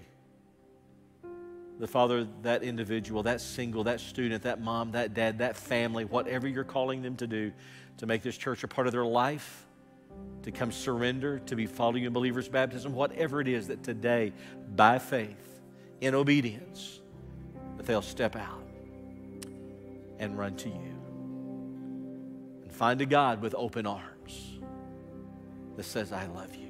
the 1.79 1.87
Father, 1.87 2.27
that 2.43 2.63
individual, 2.63 3.23
that 3.23 3.41
single, 3.41 3.83
that 3.83 3.99
student, 3.99 4.43
that 4.43 4.61
mom, 4.61 4.91
that 4.91 5.13
dad, 5.13 5.39
that 5.39 5.57
family, 5.57 6.05
whatever 6.05 6.47
you're 6.47 6.63
calling 6.63 7.01
them 7.01 7.17
to 7.17 7.27
do 7.27 7.51
to 7.97 8.05
make 8.05 8.21
this 8.21 8.37
church 8.37 8.63
a 8.63 8.67
part 8.67 8.87
of 8.87 8.93
their 8.93 9.05
life, 9.05 9.64
to 10.43 10.51
come 10.51 10.71
surrender, 10.71 11.39
to 11.39 11.55
be 11.55 11.65
following 11.65 12.03
in 12.03 12.13
believer's 12.13 12.47
baptism, 12.47 12.93
whatever 12.93 13.41
it 13.41 13.47
is 13.47 13.67
that 13.67 13.83
today, 13.83 14.31
by 14.75 14.99
faith, 14.99 15.61
in 16.01 16.13
obedience, 16.13 17.01
that 17.77 17.85
they'll 17.85 18.01
step 18.01 18.35
out 18.35 18.63
and 20.19 20.37
run 20.37 20.55
to 20.55 20.69
you 20.69 20.95
and 22.63 22.71
find 22.71 23.01
a 23.01 23.05
God 23.05 23.41
with 23.41 23.55
open 23.57 23.85
arms 23.85 24.59
that 25.75 25.83
says, 25.83 26.11
I 26.11 26.27
love 26.27 26.55
you. 26.55 26.64